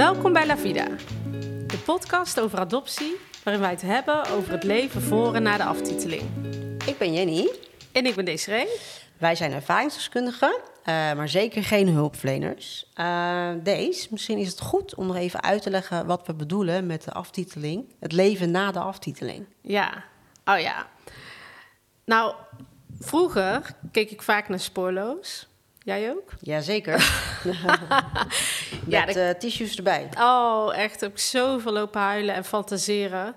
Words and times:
Welkom 0.00 0.32
bij 0.32 0.46
La 0.46 0.56
Vida, 0.56 0.86
de 1.66 1.78
podcast 1.84 2.40
over 2.40 2.58
adoptie, 2.58 3.16
waarin 3.44 3.62
wij 3.62 3.70
het 3.70 3.82
hebben 3.82 4.26
over 4.26 4.52
het 4.52 4.64
leven 4.64 5.02
voor 5.02 5.34
en 5.34 5.42
na 5.42 5.56
de 5.56 5.64
aftiteling. 5.64 6.22
Ik 6.86 6.98
ben 6.98 7.12
Jenny. 7.12 7.50
En 7.92 8.06
ik 8.06 8.14
ben 8.14 8.24
Desiree. 8.24 8.66
Wij 9.18 9.34
zijn 9.34 9.52
ervaringsdeskundigen, 9.52 10.48
uh, 10.58 10.84
maar 10.84 11.28
zeker 11.28 11.64
geen 11.64 11.88
hulpverleners. 11.88 12.86
Uh, 12.96 13.50
Deze, 13.62 14.08
misschien 14.10 14.38
is 14.38 14.48
het 14.48 14.60
goed 14.60 14.94
om 14.94 15.06
nog 15.06 15.16
even 15.16 15.42
uit 15.42 15.62
te 15.62 15.70
leggen 15.70 16.06
wat 16.06 16.26
we 16.26 16.34
bedoelen 16.34 16.86
met 16.86 17.04
de 17.04 17.12
aftiteling. 17.12 17.94
Het 17.98 18.12
leven 18.12 18.50
na 18.50 18.72
de 18.72 18.80
aftiteling. 18.80 19.46
Ja, 19.60 20.04
oh 20.44 20.58
ja. 20.58 20.86
Nou, 22.04 22.34
vroeger 22.98 23.74
keek 23.92 24.10
ik 24.10 24.22
vaak 24.22 24.48
naar 24.48 24.60
Spoorloos. 24.60 25.49
Jij 25.90 26.10
ook? 26.10 26.32
Jazeker. 26.52 26.98
Met 28.86 29.14
ja, 29.14 29.16
uh, 29.16 29.30
tissues 29.30 29.76
erbij. 29.76 30.08
Oh, 30.18 30.76
echt. 30.76 31.00
Heb 31.00 31.10
ik 31.10 31.18
zoveel 31.18 31.72
lopen 31.72 32.00
huilen 32.00 32.34
en 32.34 32.44
fantaseren. 32.44 33.34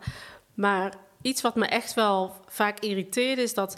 Maar 0.53 0.94
iets 1.21 1.41
wat 1.41 1.55
me 1.55 1.66
echt 1.66 1.94
wel 1.94 2.35
vaak 2.47 2.80
irriteerde 2.80 3.41
is 3.41 3.53
dat... 3.53 3.77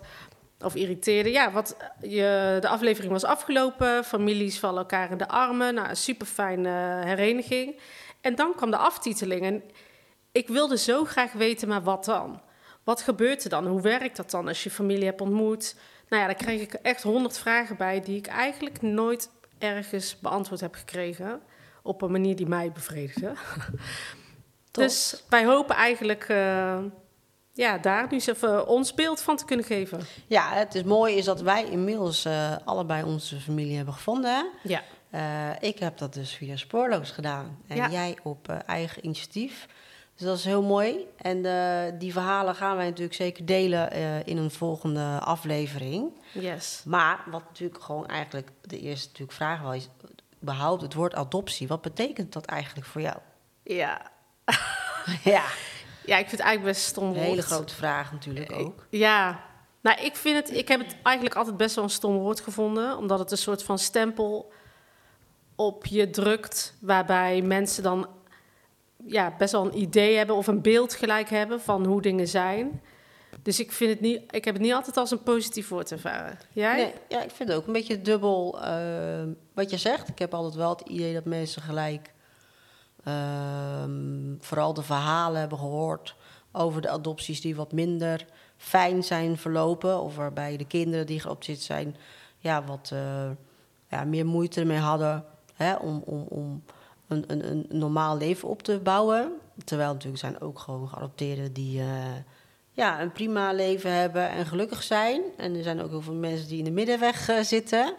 Of 0.59 0.75
irriteerde, 0.75 1.31
ja, 1.31 1.51
wat 1.51 1.75
je, 2.01 2.57
de 2.61 2.67
aflevering 2.67 3.11
was 3.11 3.23
afgelopen. 3.23 4.03
Families 4.03 4.59
vallen 4.59 4.77
elkaar 4.77 5.11
in 5.11 5.17
de 5.17 5.27
armen. 5.27 5.73
Nou, 5.73 5.89
een 5.89 5.95
super 5.95 6.27
fijne 6.27 6.69
hereniging. 7.05 7.79
En 8.21 8.35
dan 8.35 8.55
kwam 8.55 8.71
de 8.71 8.77
aftiteling. 8.77 9.41
En 9.45 9.63
ik 10.31 10.47
wilde 10.47 10.77
zo 10.77 11.05
graag 11.05 11.31
weten, 11.31 11.67
maar 11.67 11.83
wat 11.83 12.05
dan? 12.05 12.41
Wat 12.83 13.01
gebeurt 13.01 13.43
er 13.43 13.49
dan? 13.49 13.67
Hoe 13.67 13.81
werkt 13.81 14.17
dat 14.17 14.31
dan 14.31 14.47
als 14.47 14.63
je 14.63 14.71
familie 14.71 15.05
hebt 15.05 15.21
ontmoet? 15.21 15.75
Nou 16.09 16.21
ja, 16.21 16.27
daar 16.27 16.35
kreeg 16.35 16.61
ik 16.61 16.73
echt 16.73 17.03
honderd 17.03 17.37
vragen 17.37 17.77
bij 17.77 18.01
die 18.01 18.17
ik 18.17 18.27
eigenlijk 18.27 18.81
nooit 18.81 19.29
ergens 19.57 20.19
beantwoord 20.19 20.61
heb 20.61 20.75
gekregen. 20.75 21.41
Op 21.81 22.01
een 22.01 22.11
manier 22.11 22.35
die 22.35 22.47
mij 22.47 22.71
bevredigde. 22.71 23.33
dus 24.71 25.23
wij 25.29 25.45
hopen 25.45 25.75
eigenlijk 25.75 26.29
uh, 26.29 26.77
ja, 27.53 27.77
daar 27.77 28.03
nu 28.03 28.11
eens 28.11 28.27
even 28.27 28.67
ons 28.67 28.93
beeld 28.93 29.21
van 29.21 29.37
te 29.37 29.45
kunnen 29.45 29.65
geven. 29.65 29.99
Ja, 30.27 30.53
het 30.53 30.75
is 30.75 30.83
mooi 30.83 31.15
is 31.15 31.25
dat 31.25 31.41
wij 31.41 31.65
inmiddels 31.65 32.25
uh, 32.25 32.55
allebei 32.65 33.03
onze 33.03 33.39
familie 33.39 33.75
hebben 33.75 33.93
gevonden. 33.93 34.49
Ja. 34.63 34.81
Uh, 35.11 35.49
ik 35.59 35.79
heb 35.79 35.97
dat 35.97 36.13
dus 36.13 36.33
via 36.33 36.55
Spoorloos 36.55 37.11
gedaan. 37.11 37.57
En 37.67 37.75
ja. 37.75 37.89
jij 37.89 38.17
op 38.23 38.49
eigen 38.65 39.05
initiatief. 39.05 39.67
Dus 40.15 40.27
dat 40.27 40.37
is 40.37 40.45
heel 40.45 40.63
mooi. 40.63 41.07
En 41.15 41.37
uh, 41.37 41.99
die 41.99 42.11
verhalen 42.11 42.55
gaan 42.55 42.75
wij 42.75 42.85
natuurlijk 42.85 43.15
zeker 43.15 43.45
delen 43.45 43.97
uh, 43.97 44.27
in 44.27 44.37
een 44.37 44.51
volgende 44.51 45.19
aflevering. 45.19 46.11
Yes. 46.31 46.81
Maar 46.85 47.23
wat 47.31 47.43
natuurlijk 47.43 47.83
gewoon 47.83 48.07
eigenlijk 48.07 48.51
de 48.61 48.79
eerste 48.79 49.07
natuurlijk 49.07 49.37
vraag 49.37 49.61
was, 49.61 49.75
is... 49.75 49.89
behoud 50.39 50.81
het 50.81 50.93
woord 50.93 51.15
adoptie. 51.15 51.67
Wat 51.67 51.81
betekent 51.81 52.33
dat 52.33 52.45
eigenlijk 52.45 52.87
voor 52.87 53.01
jou? 53.01 53.17
Ja. 53.63 54.01
ja. 55.23 55.43
Ja, 56.05 56.17
ik 56.17 56.27
vind 56.27 56.31
het 56.31 56.47
eigenlijk 56.47 56.77
best 56.77 56.85
stom 56.85 57.09
Een 57.09 57.15
hele 57.15 57.41
grote 57.41 57.75
vraag 57.75 58.11
natuurlijk 58.11 58.51
ook. 58.51 58.85
Ja. 58.89 59.39
Nou, 59.81 60.01
ik 60.01 60.15
vind 60.15 60.35
het... 60.35 60.57
Ik 60.57 60.67
heb 60.67 60.79
het 60.79 60.95
eigenlijk 61.03 61.35
altijd 61.35 61.57
best 61.57 61.75
wel 61.75 61.83
een 61.83 61.89
stom 61.89 62.17
woord 62.17 62.39
gevonden. 62.39 62.97
Omdat 62.97 63.19
het 63.19 63.31
een 63.31 63.37
soort 63.37 63.63
van 63.63 63.79
stempel 63.79 64.51
op 65.55 65.85
je 65.85 66.09
drukt... 66.09 66.73
waarbij 66.79 67.41
mensen 67.41 67.83
dan 67.83 68.07
ja, 69.07 69.35
best 69.37 69.51
wel 69.51 69.65
een 69.65 69.79
idee 69.79 70.17
hebben 70.17 70.35
of 70.35 70.47
een 70.47 70.61
beeld 70.61 70.93
gelijk 70.93 71.29
hebben 71.29 71.61
van 71.61 71.85
hoe 71.85 72.01
dingen 72.01 72.27
zijn. 72.27 72.81
Dus 73.41 73.59
ik, 73.59 73.71
vind 73.71 73.89
het 73.91 74.01
niet, 74.01 74.21
ik 74.29 74.45
heb 74.45 74.53
het 74.53 74.63
niet 74.63 74.73
altijd 74.73 74.97
als 74.97 75.11
een 75.11 75.23
positief 75.23 75.67
woord 75.67 75.91
ervaren. 75.91 76.37
Jij? 76.51 76.75
Nee, 76.75 76.93
ja, 77.07 77.21
ik 77.23 77.31
vind 77.31 77.49
het 77.49 77.57
ook 77.57 77.67
een 77.67 77.73
beetje 77.73 78.01
dubbel 78.01 78.59
uh, 78.61 79.23
wat 79.53 79.69
je 79.69 79.77
zegt. 79.77 80.07
Ik 80.07 80.19
heb 80.19 80.33
altijd 80.33 80.55
wel 80.55 80.69
het 80.69 80.81
idee 80.81 81.13
dat 81.13 81.25
mensen 81.25 81.61
gelijk 81.61 82.13
uh, 83.07 83.13
vooral 84.39 84.73
de 84.73 84.83
verhalen 84.83 85.39
hebben 85.39 85.57
gehoord 85.57 86.15
over 86.51 86.81
de 86.81 86.89
adopties 86.89 87.41
die 87.41 87.55
wat 87.55 87.71
minder 87.71 88.25
fijn 88.57 89.03
zijn 89.03 89.37
verlopen. 89.37 90.01
Of 90.01 90.15
waarbij 90.15 90.57
de 90.57 90.67
kinderen 90.67 91.05
die 91.05 91.19
geadopteerd 91.19 91.61
zijn 91.61 91.95
ja, 92.45 92.63
wat 92.63 92.89
uh, 92.93 93.29
ja, 93.89 94.03
meer 94.03 94.25
moeite 94.25 94.59
ermee 94.59 94.77
hadden 94.77 95.25
hè, 95.53 95.75
om, 95.75 96.01
om, 96.05 96.25
om 96.29 96.63
een, 97.07 97.23
een, 97.27 97.51
een 97.51 97.65
normaal 97.69 98.17
leven 98.17 98.49
op 98.49 98.63
te 98.63 98.79
bouwen. 98.79 99.31
Terwijl 99.63 99.93
natuurlijk 99.93 100.21
zijn 100.21 100.41
ook 100.41 100.59
gewoon 100.59 100.87
geadopteerden 100.87 101.53
die 101.53 101.79
uh, 101.79 101.87
ja, 102.71 103.01
een 103.01 103.11
prima 103.11 103.53
leven 103.53 103.91
hebben 103.91 104.29
en 104.29 104.45
gelukkig 104.45 104.83
zijn. 104.83 105.21
En 105.37 105.55
er 105.55 105.63
zijn 105.63 105.81
ook 105.81 105.89
heel 105.89 106.01
veel 106.01 106.13
mensen 106.13 106.47
die 106.47 106.57
in 106.57 106.63
de 106.63 106.71
middenweg 106.71 107.29
uh, 107.29 107.39
zitten. 107.39 107.93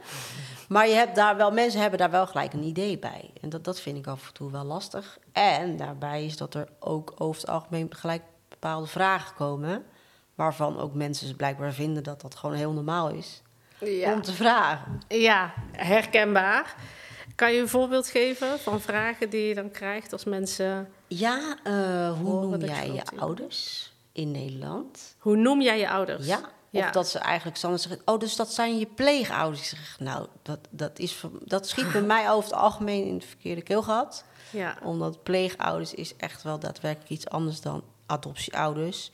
Maar 0.68 0.88
je 0.88 0.94
hebt 0.94 1.16
daar 1.16 1.36
wel, 1.36 1.50
mensen 1.50 1.80
hebben 1.80 1.98
daar 1.98 2.10
wel 2.10 2.26
gelijk 2.26 2.52
een 2.52 2.62
idee 2.62 2.98
bij. 2.98 3.30
En 3.40 3.48
dat, 3.48 3.64
dat 3.64 3.80
vind 3.80 3.98
ik 3.98 4.06
af 4.06 4.26
en 4.26 4.32
toe 4.32 4.50
wel 4.50 4.64
lastig. 4.64 5.18
En 5.32 5.76
daarbij 5.76 6.24
is 6.24 6.36
dat 6.36 6.54
er 6.54 6.68
ook 6.78 7.14
over 7.18 7.40
het 7.40 7.50
algemeen 7.50 7.94
gelijk 7.94 8.22
bepaalde 8.48 8.86
vragen 8.86 9.34
komen. 9.34 9.84
Waarvan 10.34 10.78
ook 10.78 10.94
mensen 10.94 11.36
blijkbaar 11.36 11.72
vinden 11.72 12.02
dat 12.02 12.20
dat 12.20 12.34
gewoon 12.34 12.56
heel 12.56 12.72
normaal 12.72 13.08
is. 13.08 13.42
Ja. 13.78 14.12
Om 14.12 14.22
te 14.22 14.32
vragen. 14.32 15.00
Ja, 15.08 15.52
herkenbaar. 15.72 16.76
Kan 17.36 17.52
je 17.52 17.60
een 17.60 17.68
voorbeeld 17.68 18.08
geven 18.08 18.58
van 18.58 18.80
vragen 18.80 19.30
die 19.30 19.48
je 19.48 19.54
dan 19.54 19.70
krijgt 19.70 20.12
als 20.12 20.24
mensen. 20.24 20.88
Ja, 21.06 21.56
uh, 21.66 22.18
hoe 22.18 22.46
noem 22.46 22.60
jij 22.60 22.92
je 22.92 23.02
ouders 23.16 23.92
in 24.12 24.30
Nederland? 24.30 25.16
Hoe 25.18 25.36
noem 25.36 25.62
jij 25.62 25.78
je 25.78 25.88
ouders? 25.88 26.26
Ja. 26.26 26.40
Of 26.72 26.90
dat 26.90 27.08
ze 27.08 27.18
eigenlijk 27.18 27.56
standaard 27.56 27.82
zeggen: 27.82 28.02
Oh, 28.04 28.18
dus 28.18 28.36
dat 28.36 28.52
zijn 28.52 28.78
je 28.78 28.86
pleegouders. 28.86 29.60
Ik 29.60 29.78
zeg, 29.78 29.96
nou, 29.98 30.26
dat, 30.42 30.58
dat, 30.70 30.98
is, 30.98 31.24
dat 31.44 31.68
schiet 31.68 31.92
bij 31.92 32.02
mij 32.16 32.30
over 32.30 32.50
het 32.50 32.58
algemeen 32.58 33.06
in 33.06 33.18
de 33.18 33.26
verkeerde 33.26 33.62
keel 33.62 33.82
gehad. 33.82 34.24
Ja. 34.50 34.78
Omdat 34.82 35.22
pleegouders 35.22 35.94
is 35.94 36.16
echt 36.16 36.42
wel 36.42 36.58
daadwerkelijk 36.58 37.10
iets 37.10 37.28
anders 37.28 37.60
dan 37.60 37.84
adoptieouders. 38.06 39.10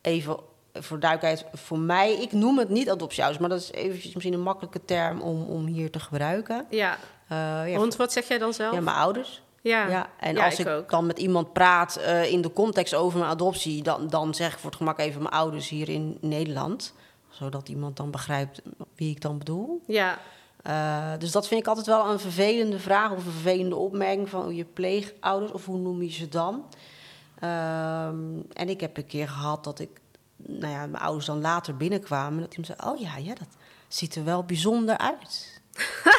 Even 0.00 0.36
voor 0.72 1.00
duidelijkheid, 1.00 1.58
voor 1.60 1.78
mij, 1.78 2.12
ik 2.12 2.32
noem 2.32 2.58
het 2.58 2.68
niet 2.68 2.90
adoptieouders, 2.90 3.40
maar 3.40 3.50
dat 3.50 3.60
is 3.60 3.72
eventjes 3.72 4.12
misschien 4.12 4.34
een 4.34 4.40
makkelijke 4.40 4.84
term 4.84 5.20
om, 5.20 5.42
om 5.42 5.66
hier 5.66 5.90
te 5.90 6.00
gebruiken. 6.00 6.66
Ja. 6.70 6.98
Uh, 7.32 7.72
ja 7.72 7.78
Want 7.78 7.96
wat 7.96 8.12
zeg 8.12 8.28
jij 8.28 8.38
dan 8.38 8.52
zelf? 8.52 8.74
Ja, 8.74 8.80
mijn 8.80 8.96
ouders. 8.96 9.42
Ja, 9.60 9.86
ja. 9.86 10.08
en 10.20 10.38
als 10.38 10.58
ik, 10.58 10.84
dan 10.88 11.06
met 11.06 11.18
iemand 11.18 11.52
praat 11.52 11.98
uh, 11.98 12.32
in 12.32 12.42
de 12.42 12.52
context 12.52 12.94
over 12.94 13.18
mijn 13.18 13.30
adoptie, 13.30 13.82
dan, 13.82 14.08
dan 14.08 14.34
zeg 14.34 14.52
ik 14.52 14.58
voor 14.58 14.70
het 14.70 14.78
gemak 14.78 14.98
even 14.98 15.22
mijn 15.22 15.34
ouders 15.34 15.68
hier 15.68 15.88
in 15.88 16.18
Nederland. 16.20 16.94
Zodat 17.28 17.68
iemand 17.68 17.96
dan 17.96 18.10
begrijpt 18.10 18.62
wie 18.94 19.10
ik 19.10 19.20
dan 19.20 19.38
bedoel. 19.38 19.82
Ja. 19.86 20.18
Uh, 20.66 21.18
dus 21.18 21.32
dat 21.32 21.48
vind 21.48 21.60
ik 21.60 21.66
altijd 21.66 21.86
wel 21.86 22.10
een 22.10 22.18
vervelende 22.18 22.78
vraag 22.78 23.10
of 23.10 23.16
een 23.16 23.32
vervelende 23.32 23.76
opmerking 23.76 24.28
van 24.28 24.54
je 24.54 24.64
pleegouders 24.64 25.52
of 25.52 25.64
hoe 25.64 25.78
noem 25.78 26.02
je 26.02 26.10
ze 26.10 26.28
dan. 26.28 26.54
Um, 26.54 28.46
en 28.52 28.68
ik 28.68 28.80
heb 28.80 28.96
een 28.96 29.06
keer 29.06 29.28
gehad 29.28 29.64
dat 29.64 29.78
ik 29.78 30.00
nou 30.36 30.72
ja, 30.72 30.86
mijn 30.86 31.02
ouders 31.02 31.26
dan 31.26 31.40
later 31.40 31.76
binnenkwamen. 31.76 32.40
Dat 32.40 32.54
iemand 32.54 32.78
zei, 32.78 32.92
oh 32.92 33.00
ja, 33.00 33.16
ja, 33.16 33.34
dat 33.34 33.48
ziet 33.88 34.14
er 34.14 34.24
wel 34.24 34.44
bijzonder 34.44 34.98
uit. 34.98 35.60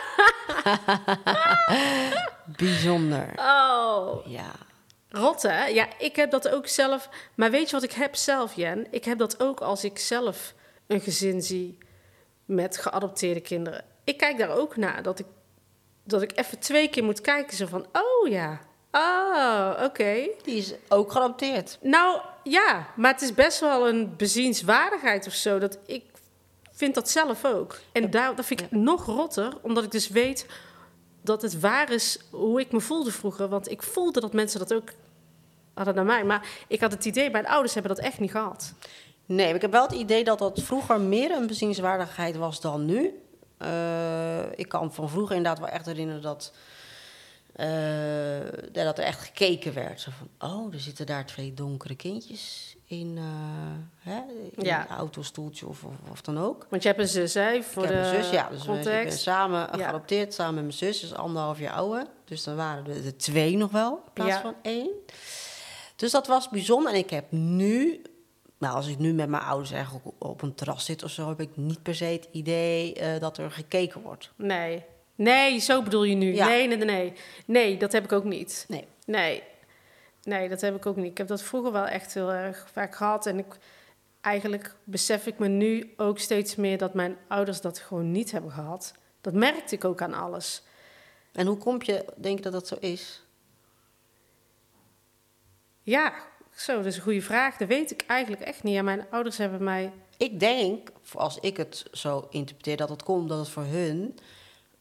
bijzonder. 2.58 3.30
Oh. 3.36 4.26
Ja. 4.28 4.52
Rot, 5.10 5.42
hè? 5.42 5.66
Ja, 5.66 5.88
ik 5.98 6.16
heb 6.16 6.32
dat 6.32 6.50
ook 6.50 6.68
zelf. 6.68 7.10
Maar 7.36 7.52
weet 7.52 7.70
je 7.70 7.76
wat 7.76 7.84
ik 7.84 7.92
heb 7.92 8.16
zelf, 8.16 8.54
Jen? 8.54 8.88
Ik 8.90 9.06
heb 9.06 9.18
dat 9.18 9.42
ook 9.42 9.60
als 9.60 9.84
ik 9.84 10.00
zelf 10.00 10.54
een 10.88 11.02
gezin 11.02 11.42
zie 11.42 11.78
met 12.46 12.78
geadopteerde 12.78 13.42
kinderen. 13.42 13.86
Ik 14.04 14.18
kijk 14.18 14.38
daar 14.38 14.58
ook 14.58 14.76
naar. 14.76 15.04
Dat 15.04 15.20
ik, 15.20 15.26
dat 16.04 16.22
ik 16.22 16.38
even 16.38 16.60
twee 16.60 16.90
keer 16.90 17.04
moet 17.04 17.22
kijken. 17.22 17.58
Zo 17.58 17.66
van, 17.66 17.86
oh 17.92 18.30
ja, 18.30 18.62
Oh, 18.98 19.72
oké. 19.84 20.30
Die 20.42 20.58
is 20.58 20.74
ook 20.88 21.12
geadopteerd. 21.12 21.78
Nou 21.82 22.22
ja, 22.44 22.88
maar 22.96 23.12
het 23.12 23.22
is 23.22 23.34
best 23.34 23.60
wel 23.60 23.88
een 23.88 24.16
bezienswaardigheid 24.18 25.28
of 25.28 25.34
zo. 25.34 25.60
Dat 25.60 25.78
ik 25.86 26.04
vind 26.76 26.96
dat 26.96 27.10
zelf 27.10 27.46
ook. 27.46 27.80
En 27.92 28.10
daar, 28.10 28.36
dat 28.36 28.46
vind 28.46 28.62
ik 28.62 28.72
nog 28.72 29.06
rotter, 29.06 29.54
omdat 29.62 29.84
ik 29.84 29.92
dus 29.92 30.08
weet 30.08 30.46
dat 31.22 31.42
het 31.42 31.60
waar 31.60 31.92
is 31.92 32.20
hoe 32.30 32.60
ik 32.60 32.72
me 32.72 32.80
voelde 32.80 33.12
vroeger. 33.12 33.48
Want 33.48 33.72
ik 33.72 33.84
voelde 33.84 34.20
dat 34.20 34.34
mensen 34.34 34.60
dat 34.60 34.74
ook 34.74 34.90
hadden 35.74 35.96
naar 35.96 36.06
mij. 36.06 36.24
Maar 36.24 36.48
ik 36.68 36.82
had 36.82 36.92
het 36.92 37.06
idee, 37.06 37.30
mijn 37.30 37.48
ouders 37.48 37.74
hebben 37.74 37.96
dat 37.96 38.06
echt 38.06 38.20
niet 38.20 38.32
gehad. 38.32 38.74
Nee, 39.26 39.54
ik 39.54 39.62
heb 39.62 39.72
wel 39.72 39.84
het 39.84 39.92
idee 39.92 40.24
dat 40.24 40.40
dat 40.40 40.62
vroeger 40.62 41.02
meer 41.02 41.32
een 41.32 41.48
bezienswaardigheid 41.48 42.36
was 42.36 42.62
dan 42.62 42.86
nu. 42.86 43.20
Uh, 43.62 44.52
ik 44.56 44.68
kan 44.68 44.94
van 44.94 45.10
vroeger 45.10 45.36
inderdaad 45.36 45.60
wel 45.60 45.74
echt 45.74 45.86
herinneren 45.86 46.22
dat 46.22 46.54
uh, 47.56 48.40
dat 48.72 48.98
er 48.98 49.04
echt 49.04 49.22
gekeken 49.22 49.74
werd. 49.74 50.02
Zo 50.02 50.12
van, 50.18 50.50
oh, 50.50 50.74
er 50.74 50.80
zitten 50.80 51.06
daar 51.06 51.26
twee 51.26 51.54
donkere 51.54 51.96
kindjes 51.96 52.75
in, 52.86 53.18
uh, 53.18 53.24
hè, 53.98 54.22
in 54.56 54.64
ja. 54.66 54.90
een 54.90 54.96
autostoeltje 54.96 55.68
of, 55.68 55.84
of, 55.84 55.94
of, 56.12 56.22
dan 56.22 56.40
ook. 56.40 56.68
Want 56.70 56.82
je 56.84 56.88
hebt 56.88 57.02
een 57.02 57.08
zus, 57.08 57.34
hè? 57.34 57.64
Voor 57.64 57.84
ik 57.84 57.90
de 57.90 57.96
heb 57.96 58.16
een 58.16 58.24
zus, 58.24 58.32
ja. 58.32 58.50
Dus 58.50 58.66
we 58.66 59.06
samen 59.10 59.70
geadopteerd, 59.72 60.34
samen 60.34 60.54
met 60.54 60.64
mijn 60.64 60.74
zus. 60.74 61.00
Dus 61.00 61.14
anderhalf 61.14 61.60
jaar 61.60 61.74
ouder. 61.74 62.08
Dus 62.26 62.44
dan 62.44 62.56
waren 62.56 62.88
er 62.88 63.04
de 63.04 63.16
twee 63.16 63.58
nog 63.58 63.72
wel, 63.72 63.94
in 64.06 64.14
plaats 64.14 64.42
van 64.42 64.56
één. 64.62 64.90
Dus 65.96 66.12
dat 66.12 66.28
was 66.28 66.50
bijzonder. 66.50 66.92
En 66.92 66.98
ik 66.98 67.10
heb 67.10 67.32
nu... 67.32 68.02
Nou, 68.58 68.76
als 68.76 68.88
ik 68.88 68.98
nu 68.98 69.14
met 69.14 69.30
mijn 69.30 69.44
ouders 69.44 69.72
eigenlijk 69.72 70.06
op 70.18 70.42
een 70.42 70.56
terras 70.56 70.86
zit 70.86 71.04
of 71.04 71.12
zo... 71.12 71.30
heb 71.30 71.40
ik 71.40 71.50
niet 71.54 71.84
per 71.84 71.96
se 71.96 72.06
het 72.06 72.28
idee 72.32 72.96
uh, 73.02 73.20
dat 73.20 73.38
er 73.38 73.52
gekeken 73.52 74.02
wordt. 74.02 74.32
Nee. 74.36 74.84
Nee, 75.16 75.60
zo 75.60 75.82
bedoel 75.82 76.04
je 76.04 76.16
nu. 76.16 76.32
Nee, 76.32 76.68
nee, 76.68 76.78
nee. 76.78 77.14
Nee, 77.46 77.78
dat 77.78 77.92
heb 77.92 78.04
ik 78.04 78.12
ook 78.12 78.24
niet. 78.24 78.66
Nee. 78.68 78.88
Nee. 79.06 79.44
Nee, 80.26 80.50
dat 80.50 80.62
heb 80.62 80.76
ik 80.76 80.86
ook 80.86 80.96
niet. 80.96 81.12
Ik 81.12 81.18
heb 81.18 81.28
dat 81.28 81.42
vroeger 81.42 81.72
wel 81.72 81.86
echt 81.86 82.14
heel 82.14 82.32
erg 82.32 82.68
vaak 82.72 82.96
gehad. 82.96 83.26
En 83.26 83.38
ik, 83.38 83.58
eigenlijk 84.22 84.76
besef 84.84 85.28
ik 85.28 85.40
me 85.40 85.48
nu 85.48 85.94
ook 85.98 86.20
steeds 86.20 86.56
meer 86.56 86.78
dat 86.78 86.94
mijn 86.94 87.18
ouders 87.28 87.62
dat 87.62 87.80
gewoon 87.80 88.12
niet 88.12 88.32
hebben 88.32 88.52
gehad. 88.52 88.94
Dat 89.22 89.34
merkte 89.34 89.76
ik 89.76 89.86
ook 89.86 90.02
aan 90.02 90.14
alles. 90.14 90.64
En 91.32 91.48
hoe 91.48 91.58
kom 91.58 91.82
je, 91.82 92.06
denk 92.18 92.38
je 92.38 92.44
dat 92.44 92.52
dat 92.52 92.68
zo 92.68 92.76
is? 92.80 93.24
Ja, 95.82 96.14
zo, 96.56 96.76
dat 96.76 96.86
is 96.86 96.96
een 96.96 97.02
goede 97.02 97.22
vraag. 97.22 97.58
Dat 97.58 97.68
weet 97.68 97.92
ik 97.92 98.04
eigenlijk 98.08 98.42
echt 98.42 98.64
niet. 98.64 98.74
Ja, 98.74 98.82
mijn 98.82 99.06
ouders 99.10 99.38
hebben 99.38 99.64
mij... 99.64 99.92
Ik 100.18 100.40
denk, 100.40 100.90
als 101.14 101.40
ik 101.40 101.58
het 101.58 101.86
zo 101.92 102.28
interpreteer, 102.30 102.78
dat 102.78 102.90
het 102.90 103.04
komt 103.04 103.30
dat 103.30 103.40
het 103.40 103.50
voor 103.50 103.64
hun 103.64 104.18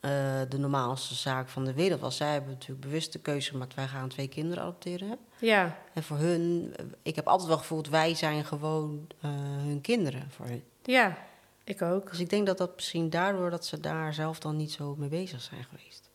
eh, 0.05 0.41
de 0.49 0.59
normaalste 0.59 1.15
zaak 1.15 1.49
van 1.49 1.65
de 1.65 1.73
wereld 1.73 2.01
was. 2.01 2.17
Zij 2.17 2.33
hebben 2.33 2.51
natuurlijk 2.51 2.81
bewust 2.81 3.13
de 3.13 3.19
keuze 3.19 3.51
gemaakt, 3.51 3.75
wij 3.75 3.87
gaan 3.87 4.09
twee 4.09 4.29
kinderen 4.29 4.63
adopteren. 4.63 5.19
Ja, 5.39 5.79
En 5.95 6.03
voor 6.03 6.17
hun, 6.17 6.75
eh, 6.77 6.85
ik 7.03 7.17
heb 7.17 7.27
altijd 7.27 7.49
wel 7.49 7.59
gevoeld, 7.59 7.89
wij 7.89 8.15
zijn 8.15 8.45
gewoon 8.45 9.07
eh, 9.21 9.31
hun 9.57 9.81
kinderen 9.81 10.31
voor 10.31 10.47
hun. 10.47 10.65
ja, 10.83 11.19
ik 11.65 11.83
ook. 11.83 12.11
Dus 12.11 12.21
ik 12.21 12.31
denk 12.31 12.47
dat 12.47 12.59
dat 12.59 12.75
misschien 12.75 13.11
daardoor 13.11 13.51
dat 13.51 13.67
ze 13.67 13.81
daar 13.81 14.15
zelf 14.15 14.39
dan 14.39 14.57
niet 14.57 14.73
zo 14.73 14.95
mee 14.97 15.09
bezig 15.09 15.41
zijn 15.41 15.65
geweest. 15.65 16.11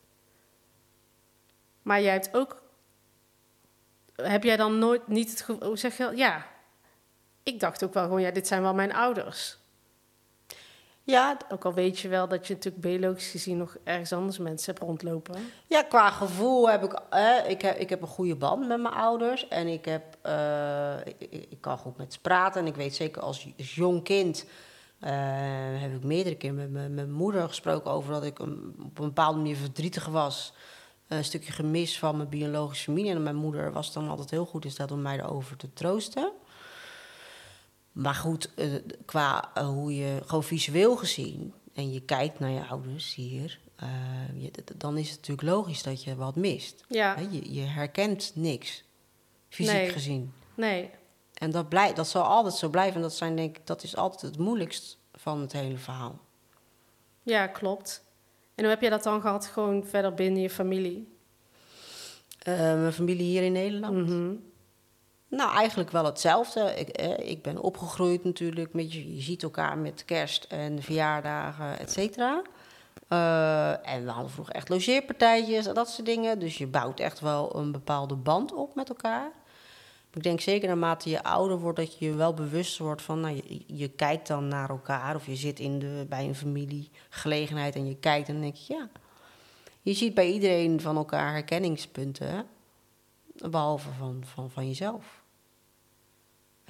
Maar 1.82 2.02
jij 2.02 2.12
hebt 2.12 2.34
ook... 2.34 2.62
Heb 4.16 4.42
jij 4.42 4.56
dan 4.56 4.78
nooit 4.78 5.08
niet 5.08 5.30
het 5.30 5.40
gevoel... 5.40 5.66
Hoe 5.66 5.78
zeg 5.78 5.96
je? 5.96 6.12
Ja. 6.14 6.46
Ik 7.42 7.60
dacht 7.60 7.84
ook 7.84 7.94
wel 7.94 8.02
gewoon, 8.02 8.20
ja, 8.20 8.30
dit 8.30 8.46
zijn 8.46 8.62
wel 8.62 8.74
mijn 8.74 8.94
ouders. 8.94 9.58
Ja, 11.02 11.36
Ook 11.48 11.64
al 11.64 11.72
weet 11.74 11.98
je 11.98 12.08
wel 12.08 12.28
dat 12.28 12.46
je 12.46 12.54
natuurlijk 12.54 12.82
biologisch 12.82 13.30
gezien 13.30 13.56
nog 13.56 13.76
ergens 13.84 14.12
anders 14.12 14.38
mensen 14.38 14.72
hebt 14.74 14.84
rondlopen. 14.86 15.36
Ja, 15.66 15.82
qua 15.82 16.10
gevoel 16.10 16.70
heb 16.70 16.84
ik, 16.84 16.92
eh, 17.10 17.34
ik, 17.48 17.62
heb, 17.62 17.78
ik 17.78 17.88
heb 17.90 18.02
een 18.02 18.08
goede 18.08 18.36
band 18.36 18.68
met 18.68 18.80
mijn 18.80 18.94
ouders. 18.94 19.48
En 19.48 19.66
ik, 19.66 19.84
heb, 19.84 20.16
eh, 20.22 20.94
ik, 21.28 21.60
kan 21.60 21.78
goed 21.78 21.96
met 21.96 22.12
ze 22.12 22.20
praten. 22.20 22.60
En 22.60 22.66
ik 22.66 22.74
weet 22.76 22.94
zeker 22.94 23.22
als, 23.22 23.48
jong 23.56 24.02
kind 24.04 24.46
eh, 25.00 25.10
heb 25.80 25.94
ik 25.94 26.04
meerdere 26.04 26.36
keer 26.36 26.54
met, 26.54 26.70
mijn- 26.70 26.94
met 26.94 27.04
mijn 27.06 27.16
moeder 27.16 27.48
gesproken 27.48 27.90
over 27.90 28.12
dat 28.12 28.24
ik 28.24 28.38
op 28.38 28.46
een 28.46 28.74
bepaalde 28.94 29.36
manier 29.38 29.56
verdrietig 29.56 30.06
was. 30.06 30.52
Een 31.08 31.24
stukje 31.24 31.52
gemis 31.52 31.98
van 31.98 32.16
mijn 32.16 32.28
biologische 32.28 32.84
familie. 32.84 33.10
En 33.10 33.22
mijn 33.22 33.36
moeder 33.36 33.72
was 33.72 33.92
dan 33.92 34.08
altijd 34.08 34.30
heel 34.30 34.46
goed 34.46 34.64
in 34.64 34.70
staat 34.70 34.92
om 34.92 35.02
mij 35.02 35.18
erover 35.18 35.56
te 35.56 35.72
troosten. 35.72 36.32
Maar 38.00 38.14
goed, 38.14 38.54
eh, 38.54 38.66
qua 39.04 39.50
eh, 39.54 39.66
hoe 39.66 39.94
je 39.96 40.20
gewoon 40.26 40.44
visueel 40.44 40.96
gezien 40.96 41.54
en 41.74 41.92
je 41.92 42.00
kijkt 42.00 42.38
naar 42.38 42.50
je 42.50 42.66
ouders 42.66 43.14
hier, 43.14 43.60
eh, 43.76 43.88
je- 44.42 44.50
dan 44.76 44.98
is 44.98 45.08
het 45.10 45.16
natuurlijk 45.18 45.48
logisch 45.48 45.82
dat 45.82 46.04
je 46.04 46.16
wat 46.16 46.36
mist. 46.36 46.84
Ja, 46.88 47.18
Je, 47.30 47.54
je 47.54 47.60
herkent 47.60 48.32
niks, 48.34 48.84
fysiek 49.48 49.72
Nee. 49.74 49.88
gezien. 49.90 50.32
nee. 50.54 50.90
En 51.34 51.50
dat, 51.50 51.68
blij, 51.68 51.94
dat 51.94 52.08
zal 52.08 52.22
altijd 52.22 52.54
zo 52.54 52.68
blijven. 52.68 52.94
En 52.96 53.02
dat, 53.02 53.14
zijn, 53.14 53.36
denk 53.36 53.56
ik, 53.56 53.66
dat 53.66 53.82
is 53.82 53.96
altijd 53.96 54.20
het 54.22 54.38
moeilijkst 54.38 54.98
van 55.14 55.40
het 55.40 55.52
hele 55.52 55.76
verhaal. 55.78 56.18
Ja, 57.22 57.46
klopt. 57.46 58.04
En 58.54 58.64
hoe 58.64 58.72
heb 58.72 58.82
je 58.82 58.90
dat 58.90 59.02
dan 59.02 59.20
gehad, 59.20 59.46
gewoon 59.46 59.84
verder 59.86 60.14
binnen 60.14 60.42
je 60.42 60.50
familie? 60.50 61.08
Mijn 62.44 62.92
familie 62.92 63.24
hier 63.26 63.42
in 63.42 63.52
Nederland. 63.52 63.96
Mhm. 64.08 64.34
Nou, 65.30 65.54
eigenlijk 65.54 65.90
wel 65.90 66.04
hetzelfde. 66.04 66.74
Ik, 66.76 66.88
eh, 66.88 67.30
ik 67.30 67.42
ben 67.42 67.60
opgegroeid 67.60 68.24
natuurlijk. 68.24 68.74
Met, 68.74 68.92
je, 68.92 69.20
ziet 69.20 69.42
elkaar 69.42 69.78
met 69.78 70.04
kerst 70.04 70.44
en 70.44 70.82
verjaardagen, 70.82 71.78
et 71.78 71.90
cetera. 71.92 72.42
Eh, 73.08 73.88
en 73.94 74.04
we 74.04 74.10
hadden 74.10 74.30
vroeger 74.30 74.54
echt 74.54 74.68
logeerpartijtjes 74.68 75.66
en 75.66 75.74
dat 75.74 75.88
soort 75.88 76.06
dingen. 76.06 76.38
Dus 76.38 76.58
je 76.58 76.66
bouwt 76.66 77.00
echt 77.00 77.20
wel 77.20 77.56
een 77.56 77.72
bepaalde 77.72 78.14
band 78.14 78.52
op 78.52 78.74
met 78.74 78.88
elkaar. 78.88 79.30
Ik 80.12 80.22
denk 80.22 80.40
zeker 80.40 80.68
naarmate 80.68 81.10
je 81.10 81.22
ouder 81.22 81.58
wordt, 81.58 81.78
dat 81.78 81.98
je 81.98 82.04
je 82.04 82.14
wel 82.14 82.34
bewust 82.34 82.78
wordt 82.78 83.02
van... 83.02 83.20
Nou, 83.20 83.42
je, 83.66 83.88
kijkt 83.88 84.26
dan 84.26 84.48
naar 84.48 84.68
elkaar 84.68 85.14
of 85.14 85.26
je 85.26 85.36
zit 85.36 85.58
in 85.58 85.78
de, 85.78 86.06
bij 86.08 86.24
een 86.24 86.34
familiegelegenheid 86.34 87.74
en 87.74 87.86
je 87.86 87.96
kijkt 87.96 88.28
en 88.28 88.34
dan 88.34 88.42
denk 88.42 88.54
je... 88.54 88.74
ja, 88.74 88.88
je 89.82 89.94
ziet 89.94 90.14
bij 90.14 90.32
iedereen 90.32 90.80
van 90.80 90.96
elkaar 90.96 91.32
herkenningspunten, 91.32 92.46
behalve 93.32 93.88
van, 93.98 94.22
van, 94.26 94.50
van 94.50 94.66
jezelf. 94.66 95.19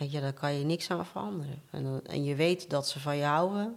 Weet 0.01 0.13
je, 0.13 0.21
daar 0.21 0.33
kan 0.33 0.55
je 0.59 0.65
niks 0.65 0.91
aan 0.91 1.07
veranderen. 1.07 1.63
En, 1.71 2.01
en 2.07 2.25
je 2.25 2.35
weet 2.35 2.71
dat 2.71 2.89
ze 2.89 3.01
van 3.01 3.17
je 3.17 3.25
houden. 3.25 3.77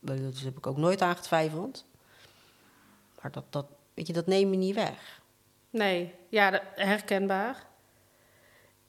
Daar 0.00 0.16
heb 0.16 0.56
ik 0.56 0.66
ook 0.66 0.76
nooit 0.76 1.00
aan 1.02 1.16
getwijfeld. 1.16 1.84
Maar 3.22 3.30
dat, 3.30 3.44
dat, 3.50 3.66
weet 3.94 4.06
je, 4.06 4.12
dat 4.12 4.26
neem 4.26 4.50
je 4.50 4.56
niet 4.56 4.74
weg. 4.74 5.20
Nee, 5.70 6.14
ja, 6.28 6.62
herkenbaar. 6.74 7.66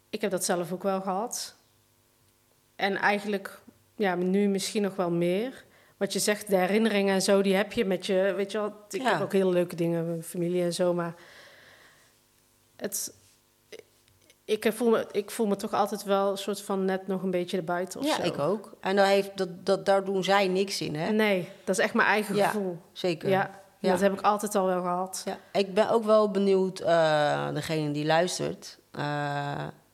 Ik 0.10 0.22
heb 0.22 0.32
dat 0.32 0.46
zelf 0.46 0.72
ook 0.72 0.84
wel 0.84 1.02
gehad. 1.02 1.56
En 2.76 2.96
eigenlijk, 2.96 3.62
ja, 3.96 4.16
nu 4.16 4.48
misschien 4.48 4.82
nog 4.82 4.96
wel 4.96 5.12
meer. 5.12 5.66
Wat 5.98 6.14
je 6.14 6.20
zegt, 6.20 6.50
de 6.50 6.56
herinneringen 6.58 7.14
en 7.14 7.22
zo, 7.22 7.42
die 7.42 7.56
heb 7.56 7.74
je 7.74 7.86
met 7.86 8.06
je, 8.06 8.34
weet 8.36 8.52
je 8.52 8.58
wel. 8.58 8.74
Ik 8.90 9.02
Ja. 9.02 9.12
heb 9.12 9.22
ook 9.22 9.34
hele 9.34 9.52
leuke 9.52 9.76
dingen 9.76 10.00
met 10.00 10.08
mijn 10.10 10.24
familie 10.24 10.64
en 10.64 10.74
zo, 10.74 10.94
maar 10.94 11.14
het, 12.76 13.14
ik 14.50 14.74
voel, 14.74 14.90
me, 14.90 15.08
ik 15.12 15.32
voel 15.32 15.48
me 15.48 15.56
toch 15.56 15.74
altijd 15.74 16.04
wel 16.04 16.32
een 16.32 16.38
soort 16.38 16.62
van 16.62 16.86
net 16.86 17.08
nog 17.08 17.24
een 17.24 17.32
beetje 17.32 17.58
erbuiten 17.58 18.00
of 18.00 18.06
ja, 18.06 18.16
zo. 18.16 18.22
ik 18.22 18.40
ook. 18.40 18.72
En 18.80 18.96
daar, 18.96 19.08
heeft, 19.08 19.38
dat, 19.38 19.66
dat, 19.66 19.86
daar 19.86 20.04
doen 20.04 20.24
zij 20.24 20.48
niks 20.48 20.82
in, 20.82 20.96
hè? 20.96 21.12
Nee, 21.12 21.50
dat 21.64 21.78
is 21.78 21.84
echt 21.84 21.94
mijn 21.94 22.08
eigen 22.08 22.36
Ja, 22.36 22.48
gevoel. 22.48 22.78
Zeker. 22.92 23.30
Ja, 23.30 23.50
Ja. 23.80 23.92
dat 23.92 24.00
heb 24.00 24.14
ik 24.14 24.22
altijd 24.22 24.56
al 24.56 24.66
wel 24.66 24.82
gehad. 24.82 25.22
Ja, 25.26 25.38
ik 25.52 25.74
ben 25.74 25.90
ook 25.90 26.04
wel 26.04 26.32
benieuwd, 26.32 26.80
eh 26.80 27.48
degene 27.54 27.92
die 27.92 28.06
luistert, 28.06 28.78
eh, 28.92 29.02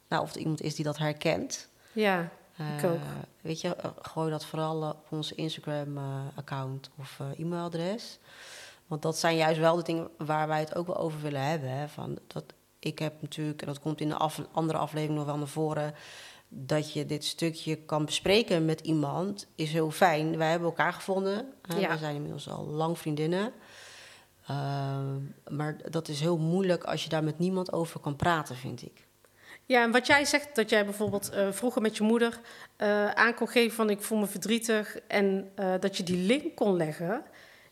nou, 0.07 0.21
of 0.23 0.33
er 0.33 0.39
iemand 0.39 0.61
is 0.61 0.75
die 0.75 0.85
dat 0.85 0.97
herkent. 0.97 1.69
Ja, 1.91 2.29
Ik 2.77 2.83
ook. 2.85 2.91
Eh, 2.93 2.99
Weet 3.41 3.61
je, 3.61 3.75
eh, 3.75 3.89
gooi 4.01 4.31
dat 4.31 4.45
vooral 4.45 4.81
eh, 4.83 4.89
op 4.89 5.05
onze 5.09 5.35
Instagram-account 5.35 6.89
of 6.99 7.19
eh, 7.19 7.39
e-mailadres. 7.45 8.19
Want 8.87 9.01
dat 9.01 9.17
zijn 9.17 9.35
juist 9.35 9.59
wel 9.59 9.75
de 9.75 9.83
dingen 9.83 10.09
waar 10.17 10.47
wij 10.47 10.59
het 10.59 10.75
ook 10.75 10.87
wel 10.87 10.97
over 10.97 11.21
willen 11.21 11.41
hebben. 11.41 11.69
Hè? 11.69 11.87
Van, 11.87 12.17
dat, 12.27 12.43
ik 12.85 12.99
heb 12.99 13.13
natuurlijk, 13.21 13.61
en 13.61 13.67
dat 13.67 13.79
komt 13.79 14.01
in 14.01 14.09
de 14.09 14.15
af- 14.15 14.47
andere 14.51 14.77
aflevering 14.77 15.17
nog 15.17 15.25
wel 15.25 15.37
naar 15.37 15.47
voren... 15.47 15.93
dat 16.49 16.93
je 16.93 17.05
dit 17.05 17.23
stukje 17.25 17.75
kan 17.75 18.05
bespreken 18.05 18.65
met 18.65 18.81
iemand, 18.81 19.47
is 19.55 19.71
heel 19.71 19.91
fijn. 19.91 20.37
Wij 20.37 20.49
hebben 20.49 20.67
elkaar 20.67 20.93
gevonden. 20.93 21.53
Hè? 21.67 21.79
Ja. 21.79 21.89
We 21.89 21.97
zijn 21.97 22.15
inmiddels 22.15 22.49
al 22.49 22.65
lang 22.65 22.97
vriendinnen. 22.97 23.53
Ehm, 24.47 25.19
maar 25.49 25.77
dat 25.89 26.07
is 26.07 26.19
heel 26.19 26.37
moeilijk 26.37 26.83
als 26.83 27.03
je 27.03 27.09
daar 27.09 27.23
met 27.23 27.39
niemand 27.39 27.73
over 27.73 27.99
kan 27.99 28.15
praten, 28.15 28.55
vind 28.55 28.81
ik. 28.81 29.05
Ja, 29.65 29.83
en 29.83 29.91
wat 29.91 30.07
jij 30.07 30.25
zegt, 30.25 30.55
dat 30.55 30.69
jij 30.69 30.85
bijvoorbeeld 30.85 31.29
eh, 31.29 31.51
vroeger 31.51 31.81
met 31.81 31.97
je 31.97 32.03
moeder 32.03 32.39
eh, 32.75 33.09
aan 33.09 33.33
kon 33.33 33.47
geven 33.47 33.75
van 33.75 33.89
ik 33.89 34.01
voel 34.01 34.17
me 34.17 34.27
verdrietig 34.27 34.99
en 35.07 35.51
eh, 35.55 35.73
dat 35.79 35.97
je 35.97 36.03
die 36.03 36.17
link 36.17 36.55
kon 36.55 36.75
leggen. 36.75 37.23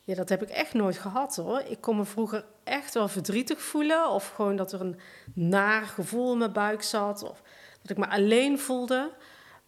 Ja, 0.04 0.16
dat 0.16 0.30
heb 0.30 0.42
ik 0.42 0.50
echt 0.50 0.74
nooit 0.74 0.98
gehad 0.98 1.36
hoor. 1.36 1.64
Ik 1.68 1.82
kon 1.82 1.98
me 1.98 2.06
vroeger 2.06 2.46
echt 2.64 2.94
wel 2.94 3.08
verdrietig 3.08 3.62
voelen 3.62 4.10
of 4.10 4.30
gewoon 4.30 4.56
dat 4.56 4.72
er 4.72 4.82
een 4.82 5.00
naar 5.34 5.84
gevoel 5.84 6.32
in 6.32 6.38
mijn 6.38 6.54
buik 6.54 6.82
zat 6.82 7.24
of 7.24 7.42
dat 7.82 7.92
ik 7.92 7.98
me 7.98 8.10
alleen 8.10 8.60
voelde. 8.60 9.12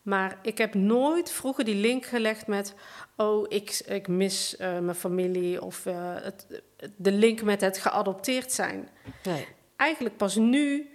Maar 0.02 0.40
ik 0.42 0.58
heb 0.58 0.74
nooit 0.74 1.32
vroeger 1.32 1.64
die 1.66 1.76
link 1.76 2.06
gelegd 2.06 2.48
met, 2.48 2.74
oh, 3.18 3.46
ik, 3.50 3.82
ik 3.86 4.08
mis 4.08 4.56
eh, 4.58 4.80
mijn 4.80 4.96
familie 4.96 5.62
of 5.62 5.86
eh, 5.86 5.96
het, 6.16 6.62
de 6.96 7.12
link 7.12 7.42
met 7.42 7.62
het 7.62 7.78
geadopteerd 7.78 8.52
zijn 8.52 8.90
Nee. 9.24 9.48
eigenlijk 9.76 10.18
pas 10.18 10.36
nu 10.36 10.93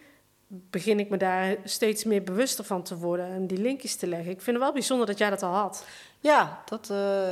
begin 0.49 0.99
ik 0.99 1.09
me 1.11 1.17
daar 1.17 1.57
steeds 1.65 2.05
meer 2.05 2.23
bewuster 2.23 2.65
van 2.65 2.83
te 2.83 2.97
worden 2.97 3.27
en 3.27 3.47
die 3.47 3.59
linkjes 3.59 3.97
te 3.97 4.07
leggen. 4.07 4.31
Ik 4.31 4.43
vind 4.43 4.57
het 4.57 4.65
wel 4.65 4.73
bijzonder 4.75 5.07
dat 5.07 5.19
jij 5.19 5.31
dat 5.31 5.43
al 5.43 5.55
had. 5.55 5.87
Ja, 6.21 6.63
dat 6.65 6.91
eh, 6.91 7.31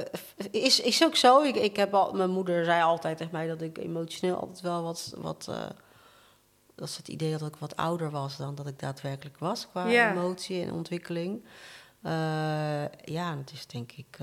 is, 0.50 0.80
is 0.80 1.04
ook 1.04 1.16
zo. 1.16 1.42
Ik, 1.42 1.56
ik 1.56 1.76
heb 1.76 1.94
al, 1.94 2.12
mijn 2.12 2.30
moeder 2.30 2.64
zei 2.64 2.82
altijd 2.82 3.16
tegen 3.16 3.32
mij 3.32 3.46
dat 3.46 3.62
ik 3.62 3.78
emotioneel 3.78 4.36
altijd 4.36 4.60
wel 4.60 4.82
wat. 4.82 5.14
wat 5.16 5.46
eh, 5.48 5.66
dat 6.74 6.88
is 6.88 6.96
het 6.96 7.08
idee 7.08 7.36
dat 7.38 7.48
ik 7.48 7.56
wat 7.56 7.76
ouder 7.76 8.10
was 8.10 8.36
dan 8.36 8.54
dat 8.54 8.66
ik 8.66 8.78
daadwerkelijk 8.78 9.38
was 9.38 9.68
qua 9.68 9.88
Ja. 9.88 10.10
emotie 10.10 10.62
en 10.62 10.72
ontwikkeling. 10.72 11.44
Eh, 12.02 12.12
ja, 13.04 13.36
het 13.36 13.52
is 13.52 13.66
denk 13.66 13.92
ik 13.92 14.18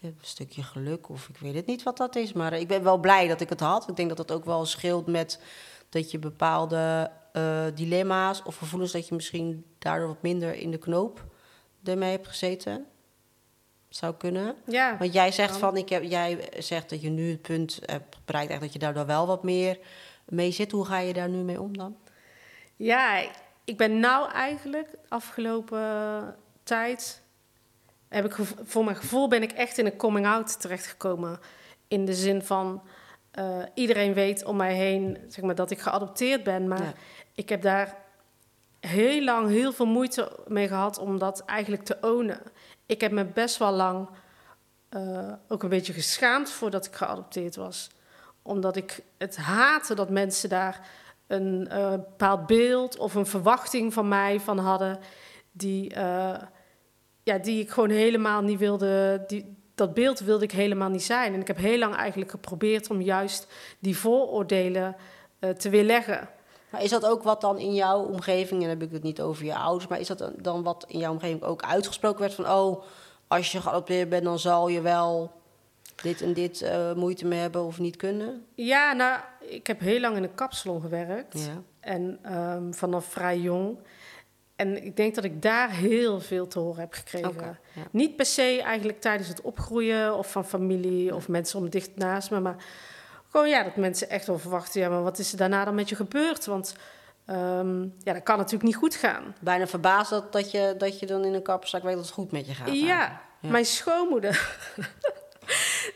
een 0.00 0.18
stukje 0.20 0.62
geluk 0.62 1.08
of 1.08 1.28
ik 1.28 1.36
weet 1.36 1.54
het 1.54 1.66
niet 1.66 1.82
wat 1.82 1.96
dat 1.96 2.16
is. 2.16 2.32
Maar 2.32 2.52
ik 2.52 2.68
ben 2.68 2.82
wel 2.82 2.98
blij 2.98 3.28
dat 3.28 3.40
ik 3.40 3.48
het 3.48 3.60
had. 3.60 3.88
Ik 3.88 3.96
denk 3.96 4.08
dat 4.08 4.28
dat 4.28 4.36
ook 4.36 4.44
wel 4.44 4.66
scheelt 4.66 5.06
met 5.06 5.40
dat 5.88 6.10
je 6.10 6.18
bepaalde 6.18 7.10
eh, 7.36 7.64
dilemma's 7.74 8.42
of 8.44 8.56
gevoelens 8.56 8.92
dat 8.92 9.08
je 9.08 9.14
misschien 9.14 9.64
daardoor 9.78 10.08
wat 10.08 10.22
minder 10.22 10.54
in 10.54 10.70
de 10.70 10.78
knoop 10.78 11.24
ermee 11.84 12.10
hebt 12.10 12.28
gezeten. 12.28 12.86
Zou 13.88 14.14
kunnen. 14.14 14.54
Ja, 14.66 14.96
Want 14.98 15.12
jij 15.12 15.32
zegt 15.32 15.56
van, 15.56 15.76
ik 15.76 15.88
heb, 15.88 16.02
jij 16.02 16.48
zegt 16.58 16.90
dat 16.90 17.02
je 17.02 17.08
nu 17.08 17.30
het 17.30 17.42
punt 17.42 17.78
hebt 17.84 18.16
bereikt 18.24 18.50
echt 18.50 18.60
dat 18.60 18.72
je 18.72 18.78
daardoor 18.78 19.06
wel 19.06 19.26
wat 19.26 19.42
meer 19.42 19.78
mee 20.24 20.50
zit. 20.50 20.72
Hoe 20.72 20.84
ga 20.84 20.98
je 20.98 21.12
daar 21.12 21.28
nu 21.28 21.38
mee 21.38 21.60
om 21.60 21.76
dan? 21.76 21.96
ja 22.76 23.30
ik 23.64 23.76
ben 23.76 24.00
nou 24.00 24.30
eigenlijk 24.30 24.88
afgelopen 25.08 26.36
tijd, 26.62 27.22
heb 28.08 28.24
ik 28.24 28.36
voor 28.64 28.84
mijn 28.84 28.96
gevoel 28.96 29.28
ben 29.28 29.42
ik 29.42 29.52
echt 29.52 29.78
in 29.78 29.86
een 29.86 29.96
coming-out 29.96 30.60
terechtgekomen. 30.60 31.40
In 31.88 32.04
de 32.04 32.14
zin 32.14 32.42
van 32.42 32.82
eh, 33.36 33.58
iedereen 33.74 34.14
weet 34.14 34.44
om 34.44 34.56
mij 34.56 34.74
heen 34.74 35.18
zeg 35.28 35.44
maar, 35.44 35.54
dat 35.54 35.70
ik 35.70 35.78
geadopteerd 35.80 36.42
ben. 36.42 36.68
Maar 36.68 36.82
Ja. 36.82 36.92
ik 37.34 37.48
heb 37.48 37.62
daar 37.62 37.96
heel 38.80 39.22
lang 39.22 39.48
heel 39.48 39.72
veel 39.72 39.86
moeite 39.86 40.38
mee 40.46 40.68
gehad 40.68 40.98
om 40.98 41.18
dat 41.18 41.44
eigenlijk 41.44 41.82
te 41.84 41.96
ownen. 42.00 42.40
Ik 42.86 43.00
heb 43.00 43.12
me 43.12 43.24
best 43.24 43.56
wel 43.56 43.72
lang 43.72 44.08
eh, 44.88 45.32
ook 45.48 45.62
een 45.62 45.68
beetje 45.68 45.92
geschaamd 45.92 46.50
voordat 46.50 46.86
ik 46.86 46.94
geadopteerd 46.94 47.56
was. 47.56 47.90
Omdat 48.42 48.76
ik 48.76 49.00
het 49.18 49.36
haatte 49.36 49.94
dat 49.94 50.10
mensen 50.10 50.48
daar 50.48 50.88
een 51.26 51.68
eh, 51.68 51.90
bepaald 51.90 52.46
beeld 52.46 52.98
of 52.98 53.14
een 53.14 53.26
verwachting 53.26 53.92
van 53.92 54.08
mij 54.08 54.40
van 54.40 54.58
hadden. 54.58 54.98
Die, 55.52 55.94
ja, 57.22 57.38
die 57.42 57.60
ik 57.60 57.70
gewoon 57.70 57.90
helemaal 57.90 58.42
niet 58.42 58.58
wilde. 58.58 59.24
Die, 59.26 59.56
dat 59.76 59.94
beeld 59.94 60.18
wilde 60.18 60.44
ik 60.44 60.52
helemaal 60.52 60.88
niet 60.88 61.02
zijn. 61.02 61.34
En 61.34 61.40
ik 61.40 61.46
heb 61.46 61.56
heel 61.56 61.78
lang 61.78 61.94
eigenlijk 61.94 62.30
geprobeerd 62.30 62.90
om 62.90 63.00
juist 63.00 63.46
die 63.78 63.96
vooroordelen 63.96 64.96
eh, 65.38 65.50
te 65.50 65.68
weerleggen. 65.68 66.28
Maar 66.70 66.82
is 66.82 66.90
dat 66.90 67.06
ook 67.06 67.22
wat 67.22 67.40
dan 67.40 67.58
in 67.58 67.74
jouw 67.74 68.02
omgeving, 68.02 68.62
en 68.62 68.68
dan 68.68 68.78
heb 68.78 68.82
ik 68.82 68.92
het 68.92 69.02
niet 69.02 69.20
over 69.20 69.44
je 69.44 69.56
ouders, 69.56 69.86
maar 69.86 70.00
is 70.00 70.06
dat 70.06 70.30
dan 70.36 70.62
wat 70.62 70.84
in 70.88 70.98
jouw 70.98 71.12
omgeving 71.12 71.42
ook 71.42 71.62
uitgesproken 71.62 72.20
werd 72.20 72.34
van, 72.34 72.50
oh, 72.50 72.82
als 73.28 73.52
je 73.52 73.60
geadopteerd 73.60 74.08
bent, 74.08 74.24
dan 74.24 74.38
zal 74.38 74.68
je 74.68 74.80
wel 74.80 75.32
dit 76.02 76.22
en 76.22 76.32
dit 76.32 76.62
eh, 76.62 76.92
moeite 76.92 77.26
mee 77.26 77.38
hebben 77.38 77.64
of 77.64 77.78
niet 77.78 77.96
kunnen? 77.96 78.44
Ja, 78.54 78.92
nou, 78.92 79.20
ik 79.40 79.66
heb 79.66 79.80
heel 79.80 80.00
lang 80.00 80.16
in 80.16 80.22
een 80.22 80.34
kapsalon 80.34 80.80
gewerkt. 80.80 81.44
Ja. 81.44 81.62
En 81.80 82.18
ehm, 82.22 82.72
vanaf 82.72 83.04
vrij 83.04 83.38
jong. 83.38 83.78
En 84.56 84.84
ik 84.84 84.96
denk 84.96 85.14
dat 85.14 85.24
ik 85.24 85.42
daar 85.42 85.70
heel 85.70 86.20
veel 86.20 86.46
te 86.46 86.58
horen 86.58 86.80
heb 86.80 86.92
gekregen. 86.92 87.58
Ja. 87.72 87.82
Niet 87.90 88.16
per 88.16 88.26
se 88.26 88.62
eigenlijk 88.62 89.00
tijdens 89.00 89.28
het 89.28 89.40
opgroeien 89.40 90.16
of 90.16 90.30
van 90.30 90.44
familie 90.44 91.14
of 91.14 91.28
mensen 91.28 91.58
om 91.58 91.70
dicht 91.70 91.96
naast 91.96 92.30
me. 92.30 92.40
Maar 92.40 92.56
gewoon 93.30 93.48
ja, 93.48 93.62
dat 93.62 93.76
mensen 93.76 94.10
echt 94.10 94.26
wel 94.26 94.38
verwachten. 94.38 94.80
Ja, 94.80 94.88
maar 94.88 95.02
wat 95.02 95.18
is 95.18 95.32
er 95.32 95.38
daarna 95.38 95.64
dan 95.64 95.74
met 95.74 95.88
je 95.88 95.94
gebeurd? 95.94 96.46
Want 96.46 96.74
ehm, 97.26 97.82
ja, 97.82 98.12
dat 98.12 98.22
kan 98.22 98.36
natuurlijk 98.36 98.64
niet 98.64 98.76
goed 98.76 98.94
gaan. 98.94 99.34
Bijna 99.40 99.66
verbaasd 99.66 100.10
dat, 100.10 100.32
dat, 100.32 100.50
je, 100.50 100.74
dat 100.78 100.98
je 100.98 101.06
dan 101.06 101.24
in 101.24 101.34
een 101.34 101.42
kapperzak 101.42 101.82
weet 101.82 101.94
dat 101.94 102.04
het 102.04 102.14
goed 102.14 102.32
met 102.32 102.46
je 102.46 102.54
gaat. 102.54 102.72
Ja, 102.72 103.20
mijn 103.40 103.66
schoonmoeder. 103.66 104.58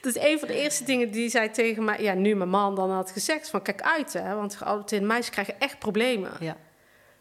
dat 0.00 0.16
is 0.16 0.22
een 0.30 0.38
van 0.38 0.48
de 0.48 0.54
eerste 0.54 0.84
dingen 0.84 1.10
die 1.10 1.28
zij 1.28 1.48
tegen 1.48 1.84
mij... 1.84 2.02
Ja, 2.02 2.14
nu 2.14 2.34
mijn 2.34 2.50
man 2.50 2.74
dan 2.74 2.90
had 2.90 3.10
gezegd 3.10 3.50
van 3.50 3.62
kijk 3.62 3.82
uit 3.82 4.12
hè. 4.12 4.34
Want 4.34 4.56
geadopteerde 4.56 5.06
meisjes 5.06 5.30
krijgen 5.30 5.60
echt 5.60 5.78
problemen. 5.78 6.32
Ja. 6.40 6.56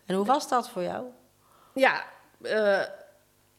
En 0.05 0.15
hoe 0.15 0.25
was 0.25 0.50
dat 0.50 0.69
voor 0.69 0.81
jou? 0.81 1.03
Ja, 1.73 2.03
eh, 2.41 2.81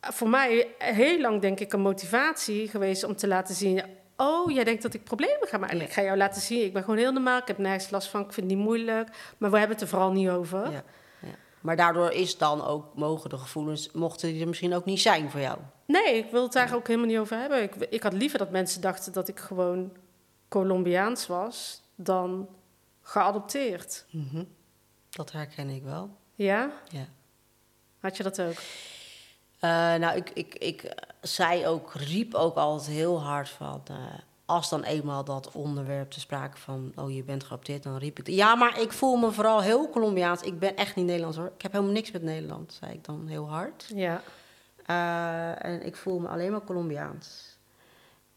voor 0.01 0.29
mij 0.29 0.69
heel 0.79 1.21
lang 1.21 1.41
denk 1.41 1.61
ik 1.61 1.73
een 1.73 1.81
motivatie 1.81 2.69
geweest 2.69 3.05
om 3.05 3.17
te 3.17 3.29
laten 3.29 3.55
zien... 3.55 3.85
Oh, 4.17 4.51
jij 4.51 4.65
denkt 4.65 4.83
dat 4.83 4.95
ik 4.95 5.05
problemen 5.05 5.49
ga 5.49 5.59
maken. 5.59 5.77
Ja. 5.77 5.83
Ik 5.83 5.93
ga 5.93 6.03
jou 6.03 6.17
laten 6.17 6.41
zien, 6.41 6.65
ik 6.65 6.73
ben 6.73 6.83
gewoon 6.83 6.99
heel 6.99 7.13
normaal. 7.13 7.39
Ik 7.39 7.47
heb 7.47 7.59
nergens 7.59 7.91
last 7.91 8.09
van, 8.09 8.21
ik 8.21 8.33
vind 8.33 8.47
het 8.47 8.57
niet 8.57 8.65
moeilijk. 8.65 9.09
Maar 9.39 9.51
we 9.51 9.59
hebben 9.59 9.77
het 9.77 9.85
er 9.85 9.91
vooral 9.91 10.13
niet 10.13 10.29
over. 10.29 10.71
Ja. 10.71 10.83
Ja. 11.21 11.35
Maar 11.61 11.77
daardoor 11.77 12.11
is 12.11 12.39
dan 12.39 12.65
ook, 12.65 12.95
mogen 12.95 13.31
de 13.31 13.39
gevoelens, 13.39 13.91
mochten 13.93 14.33
die 14.33 14.41
er 14.41 14.49
misschien 14.49 14.75
ook 14.75 14.85
niet 14.85 15.01
zijn 15.01 15.31
voor 15.31 15.41
jou. 15.41 15.59
Nee, 15.87 16.17
ik 16.17 16.31
wil 16.31 16.43
het 16.43 16.53
daar 16.53 16.75
ook 16.75 16.87
helemaal 16.87 17.09
niet 17.09 17.19
over 17.19 17.37
hebben. 17.37 17.63
Ik, 17.63 17.75
ik 17.75 18.03
had 18.03 18.13
liever 18.13 18.39
dat 18.39 18.51
mensen 18.51 18.81
dachten 18.81 19.13
dat 19.13 19.29
ik 19.29 19.39
gewoon 19.39 19.93
Colombiaans 20.49 21.27
was... 21.27 21.83
dan 21.95 22.49
geadopteerd. 23.03 24.05
Mhm. 24.11 24.45
Dat 25.11 25.33
herken 25.33 25.69
ik 25.69 25.83
wel. 25.83 26.17
Ja? 26.35 26.71
Ja. 26.89 27.07
Had 28.01 28.17
je 28.17 28.23
dat 28.23 28.41
ook? 28.41 28.57
Eh, 29.61 29.71
nou, 29.95 30.17
ik, 30.17 30.31
ik, 30.31 30.55
ik 30.55 30.95
zei 31.21 31.67
ook, 31.67 31.95
riep 31.95 32.35
ook 32.35 32.57
altijd 32.57 32.97
heel 32.97 33.23
hard 33.23 33.49
van... 33.49 33.83
eh, 33.85 33.97
als 34.45 34.69
dan 34.69 34.83
eenmaal 34.83 35.25
dat 35.25 35.53
onderwerp 35.53 36.11
te 36.11 36.21
sprake 36.21 36.57
van... 36.57 36.93
oh, 36.95 37.15
je 37.15 37.23
bent 37.23 37.43
geadopteerd, 37.43 37.83
dan 37.83 37.97
riep 37.97 38.19
ik... 38.19 38.27
ja, 38.29 38.55
maar 38.55 38.81
ik 38.81 38.93
voel 38.93 39.17
me 39.17 39.31
vooral 39.33 39.61
heel 39.61 39.91
Colombiaans. 39.91 40.43
Ik 40.43 40.59
ben 40.59 40.77
echt 40.77 40.97
niet 40.97 41.07
Nederlands, 41.07 41.37
hoor. 41.37 41.53
Ik 41.55 41.63
heb 41.63 41.73
helemaal 41.73 41.93
niks 41.93 42.11
met 42.11 42.23
Nederland, 42.23 42.79
zei 42.81 42.93
ik 42.93 43.05
dan 43.05 43.27
heel 43.27 43.49
hard. 43.49 43.91
Ja. 43.95 44.23
Eh, 44.87 45.65
en 45.65 45.87
ik 45.87 45.97
voel 45.97 46.19
me 46.19 46.29
alleen 46.29 46.51
maar 46.51 46.65
Colombiaans. 46.65 47.57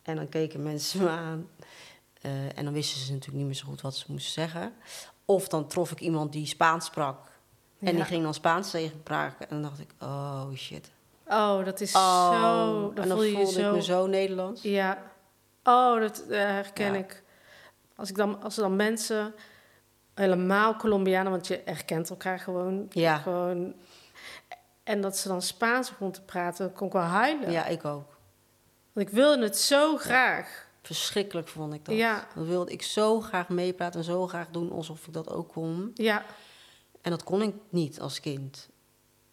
En 0.01 0.15
dan 0.15 0.29
keken 0.29 0.63
mensen 0.63 1.03
me 1.03 1.09
aan. 1.09 1.49
En 2.55 2.63
dan 2.63 2.73
wisten 2.73 2.99
ze 2.99 3.11
natuurlijk 3.11 3.37
niet 3.37 3.45
meer 3.45 3.55
zo 3.55 3.65
goed 3.65 3.81
wat 3.81 3.95
ze 3.95 4.05
moesten 4.07 4.31
zeggen. 4.31 4.73
Of 5.25 5.47
dan 5.47 5.67
trof 5.67 5.91
ik 5.91 5.99
iemand 5.99 6.31
die 6.31 6.45
Spaans 6.45 6.85
sprak. 6.85 7.31
En 7.83 7.95
die 7.95 8.03
ging 8.05 8.23
dan 8.23 8.33
Spaans 8.33 8.71
tegen 8.71 9.03
praten. 9.03 9.39
En 9.39 9.47
dan 9.49 9.61
dacht 9.61 9.79
ik, 9.79 9.89
oh 9.99 10.51
shit. 10.55 10.91
Oh, 11.27 11.65
dat 11.65 11.81
is 11.81 11.95
Oh, 11.95 12.31
zo... 12.31 12.89
en 12.89 12.95
Dan 12.95 13.17
voel 13.17 13.23
je 13.23 13.37
je 13.37 13.43
voelde 13.43 13.59
ik 13.61 13.71
me 13.71 13.81
zo 13.83 14.07
Nederlands. 14.07 14.61
Ja. 14.61 15.01
Oh, 15.63 15.99
dat 15.99 16.19
eh, 16.29 16.37
herken 16.39 16.93
Ja. 16.93 16.99
ik. 16.99 17.23
Als, 17.95 18.09
ik 18.09 18.15
dan, 18.15 18.43
als 18.43 18.55
er 18.55 18.61
dan 18.61 18.75
mensen, 18.75 19.33
helemaal 20.13 20.75
Colombianen, 20.75 21.31
want 21.31 21.47
je 21.47 21.61
herkent 21.65 22.09
elkaar 22.09 22.39
gewoon. 22.39 22.85
Ja. 22.89 23.17
gewoon 23.17 23.73
en 24.83 25.01
dat 25.01 25.17
ze 25.17 25.27
dan 25.27 25.41
Spaans 25.41 25.89
begon 25.89 26.11
te 26.11 26.21
praten, 26.21 26.73
kon 26.73 26.87
ik 26.87 26.93
wel 26.93 27.01
huilen. 27.01 27.51
Ja, 27.51 27.65
ik 27.65 27.85
ook. 27.85 28.17
Want 28.93 29.07
ik 29.07 29.13
wilde 29.13 29.43
het 29.43 29.57
zo 29.57 29.97
graag. 29.97 30.65
Verschrikkelijk 30.81 31.47
vond 31.47 31.73
ik 31.73 31.85
dat. 31.85 31.95
Ja. 31.95 32.27
Dan 32.35 32.45
wilde 32.45 32.71
ik 32.71 32.81
zo 32.81 33.21
graag 33.21 33.49
meepraten 33.49 33.99
en 33.99 34.05
zo 34.05 34.27
graag 34.27 34.47
doen 34.51 34.71
alsof 34.71 35.07
ik 35.07 35.13
dat 35.13 35.29
ook 35.29 35.47
kon. 35.51 35.91
Ja, 35.93 36.23
En 37.03 37.11
dat 37.11 37.23
kon 37.23 37.41
ik 37.41 37.55
niet 37.69 37.99
als 37.99 38.19
kind. 38.19 38.69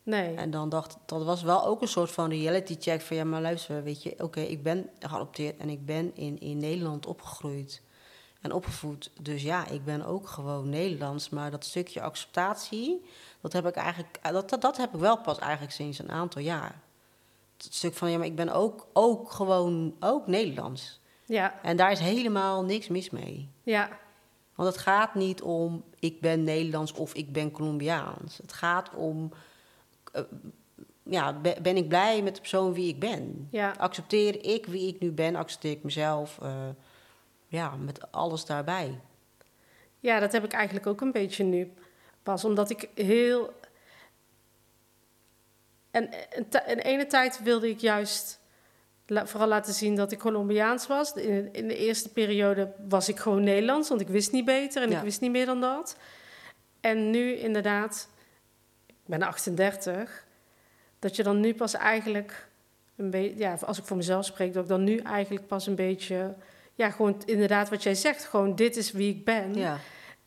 nee. 0.03 0.35
En 0.35 0.51
dan 0.51 0.69
dacht 0.69 0.97
dat 1.07 1.25
was 1.25 1.43
wel 1.43 1.65
ook 1.67 1.83
een 1.83 1.89
soort 1.89 2.11
van 2.11 2.31
reality 2.31 2.77
check 2.81 3.01
van 3.01 3.17
ja, 3.17 3.25
maar 3.25 3.41
luister, 3.41 3.83
weet 3.83 4.03
je, 4.03 4.15
oké, 4.19 4.41
ik 4.41 4.63
ben 4.63 4.91
geadopteerd 4.99 5.57
en 5.57 5.69
ik 5.69 5.87
ben 5.87 6.17
in, 6.17 6.41
in 6.41 6.59
Nederland 6.59 7.07
opgegroeid 7.07 7.83
en 8.41 8.53
opgevoed. 8.53 9.11
Dus 9.21 9.43
ja, 9.43 9.67
ik 9.67 9.85
ben 9.85 10.07
ook 10.07 10.29
gewoon 10.29 10.69
Nederlands, 10.69 11.29
maar 11.29 11.51
dat 11.51 11.65
stukje 11.65 12.01
acceptatie, 12.01 13.05
dat 13.41 13.53
heb 13.53 13.67
ik 13.67 13.75
eigenlijk, 13.75 14.19
dat, 14.23 14.51
dat, 14.51 14.61
dat 14.61 14.77
heb 14.77 14.95
ik 14.95 15.01
wel 15.01 15.19
pas 15.19 15.39
eigenlijk 15.39 15.73
sinds 15.73 15.99
een 15.99 16.11
aantal 16.11 16.43
jaar. 16.43 16.81
Het 17.57 17.75
stuk 17.75 17.95
van 17.95 18.11
ja, 18.11 18.19
maar 18.19 18.27
ik 18.27 18.37
ben 18.37 18.49
ook, 18.49 18.87
ook 18.93 19.31
gewoon 19.31 19.95
ook 20.01 20.27
Nederlands. 20.27 21.01
Ja, 21.25 21.63
En 21.63 21.77
daar 21.77 21.93
is 21.93 21.99
helemaal 21.99 22.65
niks 22.65 22.89
mis 22.89 23.11
mee. 23.11 23.49
ja, 23.63 23.99
Want 24.61 24.73
het 24.73 24.83
gaat 24.83 25.15
niet 25.15 25.43
om 25.43 25.85
ik 25.99 26.21
ben 26.21 26.45
Nederlands 26.45 26.93
of 26.93 27.15
ik 27.15 27.33
ben 27.33 27.51
Colombiaans. 27.51 28.37
Het 28.37 28.53
gaat 28.53 28.95
om, 28.95 29.33
eh, 30.13 30.23
ja, 31.03 31.33
be- 31.41 31.57
ben 31.63 31.77
ik 31.77 31.89
blij 31.89 32.23
met 32.23 32.35
de 32.35 32.41
persoon 32.41 32.73
wie 32.73 32.89
ik 32.89 32.99
ben? 32.99 33.49
ja. 33.51 33.75
Accepteer 33.79 34.45
ik 34.45 34.67
wie 34.67 34.89
ik 34.95 35.01
nu 35.01 35.13
ben? 35.13 35.37
Accepteer 35.37 35.71
ik 35.71 35.83
mezelf? 35.83 36.39
eh, 36.43 36.69
ja, 37.47 37.77
met 37.77 38.13
alles 38.13 38.45
daarbij. 38.45 39.01
Ja, 40.01 40.19
dat 40.21 40.33
heb 40.33 40.45
ik 40.45 40.53
eigenlijk 40.53 40.87
ook 40.87 41.01
een 41.01 41.13
beetje 41.13 41.45
nu. 41.45 41.73
Pas 42.23 42.45
omdat 42.45 42.71
ik 42.71 42.89
heel. 42.95 43.53
En 45.91 46.11
een 46.67 46.79
ene 46.79 47.07
tijd 47.07 47.43
wilde 47.43 47.69
ik 47.69 47.79
juist 47.81 48.40
la- 49.11 49.27
vooral 49.27 49.49
laten 49.49 49.75
zien 49.75 49.95
dat 49.97 50.13
ik 50.13 50.19
Colombiaans 50.19 50.87
was. 50.87 51.13
In, 51.13 51.49
in 51.53 51.69
de 51.69 51.77
eerste 51.77 52.09
periode 52.09 52.73
was 52.89 53.09
ik 53.09 53.19
gewoon 53.19 53.45
Nederlands, 53.45 53.89
want 53.89 54.01
ik 54.01 54.09
wist 54.09 54.33
niet 54.33 54.45
beter 54.45 54.83
en 54.83 54.91
Ja. 54.91 54.97
ik 54.97 55.03
wist 55.05 55.21
niet 55.21 55.31
meer 55.31 55.47
dan 55.47 55.61
dat. 55.61 55.97
En 56.81 57.11
nu 57.11 57.33
inderdaad, 57.33 58.09
ik 58.87 58.95
ben 59.07 59.23
38, 59.23 60.25
dat 60.99 61.17
je 61.17 61.23
dan 61.23 61.41
nu 61.41 61.55
pas 61.55 61.75
eigenlijk 61.75 62.49
een 62.97 63.11
beetje, 63.11 63.39
ja, 63.39 63.57
als 63.65 63.79
ik 63.79 63.85
voor 63.85 63.97
mezelf 63.97 64.25
spreek, 64.25 64.53
dat 64.53 64.63
ik 64.63 64.69
dan 64.69 64.85
nu 64.85 64.97
eigenlijk 64.97 65.47
pas 65.47 65.67
een 65.67 65.75
beetje, 65.75 66.35
ja, 66.75 66.91
gewoon 66.91 67.23
inderdaad 67.25 67.69
wat 67.71 67.83
jij 67.83 67.95
zegt, 67.95 68.25
gewoon 68.25 68.55
dit 68.55 68.77
is 68.77 68.93
wie 68.93 69.15
ik 69.15 69.25
ben. 69.25 69.55
Ja, 69.55 69.79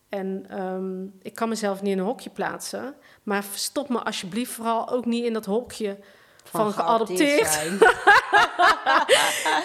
En 0.08 0.46
ehm, 0.48 1.02
ik 1.22 1.34
kan 1.34 1.48
mezelf 1.48 1.82
niet 1.82 1.92
in 1.92 1.98
een 1.98 2.04
hokje 2.04 2.30
plaatsen. 2.30 2.94
Maar 3.22 3.42
stop 3.54 3.88
me 3.88 3.98
alsjeblieft 4.02 4.52
vooral 4.52 4.88
ook 4.90 5.04
niet 5.04 5.24
in 5.24 5.32
dat 5.32 5.44
hokje 5.44 5.98
van, 6.44 6.72
geadopteerd. 6.72 7.48
zijn. 7.48 7.78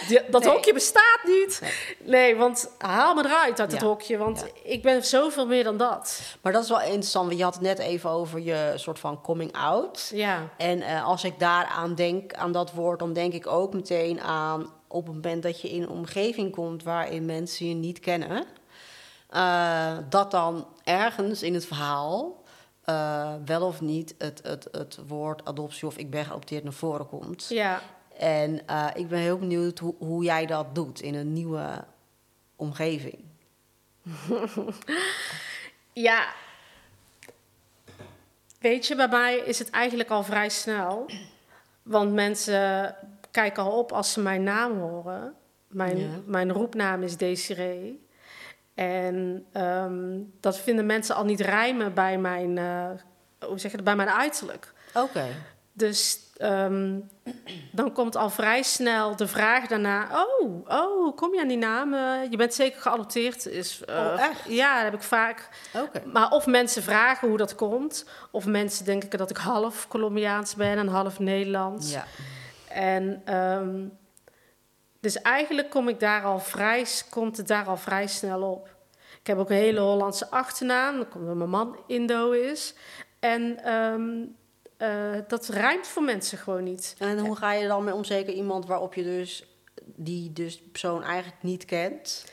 Die- 0.07 0.29
dat 0.29 0.43
Nee. 0.43 0.51
hokje 0.53 0.73
bestaat 0.73 1.19
niet. 1.25 1.61
Nee. 2.03 2.35
want 2.35 2.71
haal 2.77 3.13
me 3.15 3.25
eruit 3.25 3.59
uit 3.59 3.71
het 3.71 3.81
Ja. 3.81 3.87
hokje. 3.87 4.17
Want 4.17 4.39
Ja. 4.39 4.71
ik 4.71 4.81
ben 4.81 5.05
zoveel 5.05 5.45
meer 5.47 5.63
dan 5.63 5.77
dat. 5.77 6.21
Maar 6.41 6.53
dat 6.53 6.63
is 6.63 6.69
wel 6.69 6.81
interessant, 6.81 7.25
want 7.25 7.37
je 7.37 7.43
had 7.43 7.53
het 7.53 7.63
net 7.63 7.79
even 7.79 8.09
over 8.09 8.39
je 8.39 8.73
soort 8.75 8.99
van 8.99 9.21
coming 9.21 9.53
out. 9.53 10.11
Ja, 10.13 10.49
En 10.57 10.81
eh, 10.81 11.05
als 11.05 11.23
ik 11.23 11.39
daaraan 11.39 11.95
denk, 11.95 12.33
aan 12.33 12.51
dat 12.51 12.71
woord, 12.71 12.99
dan 12.99 13.13
denk 13.13 13.33
ik 13.33 13.47
ook 13.47 13.73
meteen 13.73 14.21
aan 14.21 14.71
op 14.87 15.05
het 15.05 15.15
moment 15.15 15.43
dat 15.43 15.61
je 15.61 15.69
in 15.69 15.81
een 15.81 15.89
omgeving 15.89 16.51
komt 16.51 16.83
waarin 16.83 17.25
mensen 17.25 17.67
je 17.67 17.73
niet 17.75 17.99
kennen, 17.99 18.45
eh, 19.29 19.97
dat 20.09 20.31
dan 20.31 20.67
ergens 20.83 21.43
in 21.43 21.53
het 21.53 21.65
verhaal 21.65 22.38
eh, 22.89 23.33
wel 23.45 23.61
of 23.67 23.81
niet 23.81 24.15
het, 24.17 24.39
het, 24.43 24.67
het 24.71 24.99
woord 25.07 25.45
adoptie 25.45 25.87
of 25.87 25.97
ik 25.97 26.09
ben 26.09 26.25
geadopteerd 26.25 26.63
naar 26.63 26.73
voren 26.73 27.07
komt. 27.07 27.45
ja, 27.49 27.81
En 28.17 28.67
eh, 28.67 28.87
ik 28.93 29.07
ben 29.07 29.19
heel 29.19 29.37
benieuwd 29.39 29.79
hoe, 29.79 29.95
hoe 29.97 30.23
jij 30.23 30.45
dat 30.45 30.75
doet 30.75 31.01
in 31.01 31.15
een 31.15 31.33
nieuwe 31.33 31.83
omgeving. 32.55 33.17
ja. 35.93 36.27
Weet 38.59 38.87
je, 38.87 38.95
bij 38.95 39.07
mij 39.07 39.37
is 39.37 39.59
het 39.59 39.69
eigenlijk 39.69 40.09
al 40.09 40.23
vrij 40.23 40.49
snel. 40.49 41.05
Want 41.83 42.13
mensen 42.13 42.95
kijken 43.31 43.63
al 43.63 43.77
op 43.77 43.91
als 43.91 44.13
ze 44.13 44.19
mijn 44.21 44.43
naam 44.43 44.79
horen. 44.79 45.33
Mijn, 45.67 45.97
Ja. 45.97 46.07
mijn 46.25 46.51
roepnaam 46.51 47.03
is 47.03 47.17
Desiree. 47.17 48.07
En 48.79 49.45
ehm, 49.51 50.17
dat 50.39 50.59
vinden 50.59 50.85
mensen 50.85 51.15
al 51.15 51.25
niet 51.25 51.39
rijmen 51.39 51.93
bij 51.93 52.17
mijn, 52.17 52.57
eh, 52.57 52.89
hoe 53.47 53.59
zeg 53.59 53.71
je 53.71 53.77
dat, 53.77 53.85
bij 53.85 53.95
mijn 53.95 54.09
uiterlijk. 54.09 54.73
Oké. 54.93 55.25
Dus 55.73 56.19
ehm, 56.37 56.99
dan 57.71 57.93
komt 57.93 58.15
al 58.15 58.29
vrij 58.29 58.63
snel 58.63 59.15
de 59.15 59.27
vraag 59.27 59.67
daarna: 59.67 60.07
Oh, 60.39 60.67
oh 60.67 61.15
kom 61.15 61.33
je 61.33 61.41
aan 61.41 61.47
die 61.47 61.57
naam? 61.57 61.93
Eh, 61.93 62.31
je 62.31 62.37
bent 62.37 62.53
zeker 62.53 62.81
geadopteerd. 62.81 63.45
Is, 63.45 63.81
eh, 63.85 63.95
Oh, 63.95 64.19
echt? 64.19 64.41
Ja, 64.47 64.75
dat 64.75 64.83
heb 64.83 64.93
ik 64.93 65.07
vaak. 65.07 65.49
Oké. 65.75 66.01
Maar 66.05 66.31
of 66.31 66.45
mensen 66.45 66.83
vragen 66.83 67.27
hoe 67.27 67.37
dat 67.37 67.55
komt, 67.55 68.05
of 68.31 68.45
mensen 68.45 68.85
denken 68.85 69.17
dat 69.17 69.29
ik 69.29 69.37
half 69.37 69.87
Colombiaans 69.87 70.55
ben 70.55 70.77
en 70.77 70.87
half 70.87 71.19
Nederlands. 71.19 71.91
Ja. 71.91 72.05
En 72.67 73.21
ehm, 73.25 73.87
dus 74.99 75.21
eigenlijk 75.21 75.69
kom 75.69 75.87
ik 75.87 75.99
daar 75.99 76.23
al 76.23 76.39
vrij, 76.39 76.85
komt 77.09 77.37
het 77.37 77.47
daar 77.47 77.65
al 77.65 77.77
vrij 77.77 78.07
snel 78.07 78.41
op. 78.41 78.77
Ik 79.19 79.27
heb 79.27 79.37
ook 79.37 79.49
een 79.49 79.55
hele 79.55 79.79
Hollandse 79.79 80.29
achternaam, 80.29 80.97
dat 80.97 81.07
komt 81.09 81.23
omdat 81.23 81.37
mijn 81.37 81.49
man 81.49 81.79
Indo 81.87 82.31
is. 82.31 82.73
En 83.19 83.63
ehm, 83.63 84.25
eh, 84.77 85.21
dat 85.27 85.47
rijmt 85.47 85.87
voor 85.87 86.03
mensen 86.03 86.37
gewoon 86.37 86.63
niet. 86.63 86.95
En 86.97 87.19
hoe 87.19 87.35
ga 87.35 87.53
je 87.53 87.67
dan 87.67 87.83
mee 87.83 87.93
om? 87.93 88.03
Zeker 88.03 88.33
iemand 88.33 88.65
waarop 88.65 88.93
je 88.93 89.03
dus, 89.03 89.45
die 89.83 90.33
dus 90.33 90.61
persoon 90.71 91.03
eigenlijk 91.03 91.43
niet 91.43 91.65
kent. 91.65 92.25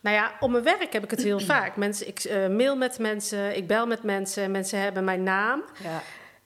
Nou 0.00 0.16
ja, 0.16 0.32
op 0.40 0.50
mijn 0.50 0.64
werk 0.64 0.92
heb 0.92 1.04
ik 1.04 1.10
het 1.10 1.22
heel 1.22 1.40
vaak. 1.54 1.76
Mensen, 1.76 2.08
ik 2.08 2.18
eh, 2.18 2.48
mail 2.48 2.76
met 2.76 2.98
mensen, 2.98 3.56
ik 3.56 3.66
bel 3.66 3.86
met 3.86 4.02
mensen, 4.02 4.50
mensen 4.50 4.80
hebben 4.80 5.04
mijn 5.04 5.22
naam. 5.22 5.64
Ja. 5.82 6.02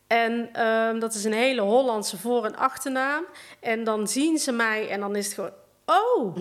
En 0.07 0.49
ehm, 0.53 0.99
dat 0.99 1.15
is 1.15 1.25
een 1.25 1.33
hele 1.33 1.61
Hollandse 1.61 2.19
voor- 2.19 2.45
en 2.45 2.57
achternaam. 2.57 3.25
En 3.61 3.85
dan 3.85 4.09
zien 4.09 4.39
ze 4.39 4.53
mij 4.53 4.89
en 4.89 5.01
dan 5.01 5.17
is 5.17 5.25
het 5.25 5.35
gewoon... 5.35 5.53
Oh, 5.91 6.37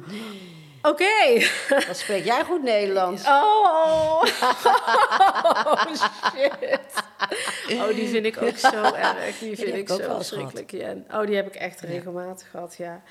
oké. 0.90 1.42
Wat 1.86 1.96
spreek 1.96 2.24
jij 2.24 2.44
goed 2.44 2.62
Nederlands? 2.62 3.26
Oh. 3.26 4.22
oh, 5.64 5.82
shit. 5.86 6.80
Oh, 7.80 7.88
die 7.94 8.08
vind 8.08 8.26
ik 8.26 8.42
ook 8.42 8.56
zo 8.56 8.82
erg. 8.94 9.38
Die 9.38 9.56
vind 9.56 9.68
heb 9.68 9.76
ik 9.76 9.88
zo 9.88 9.96
verschrikkelijk. 9.96 10.70
Ja. 10.70 10.94
Oh, 11.10 11.26
die 11.26 11.36
heb 11.36 11.46
ik 11.46 11.54
echt 11.54 11.80
regelmatig 11.80 12.50
gehad, 12.50 12.74
ja. 12.78 13.02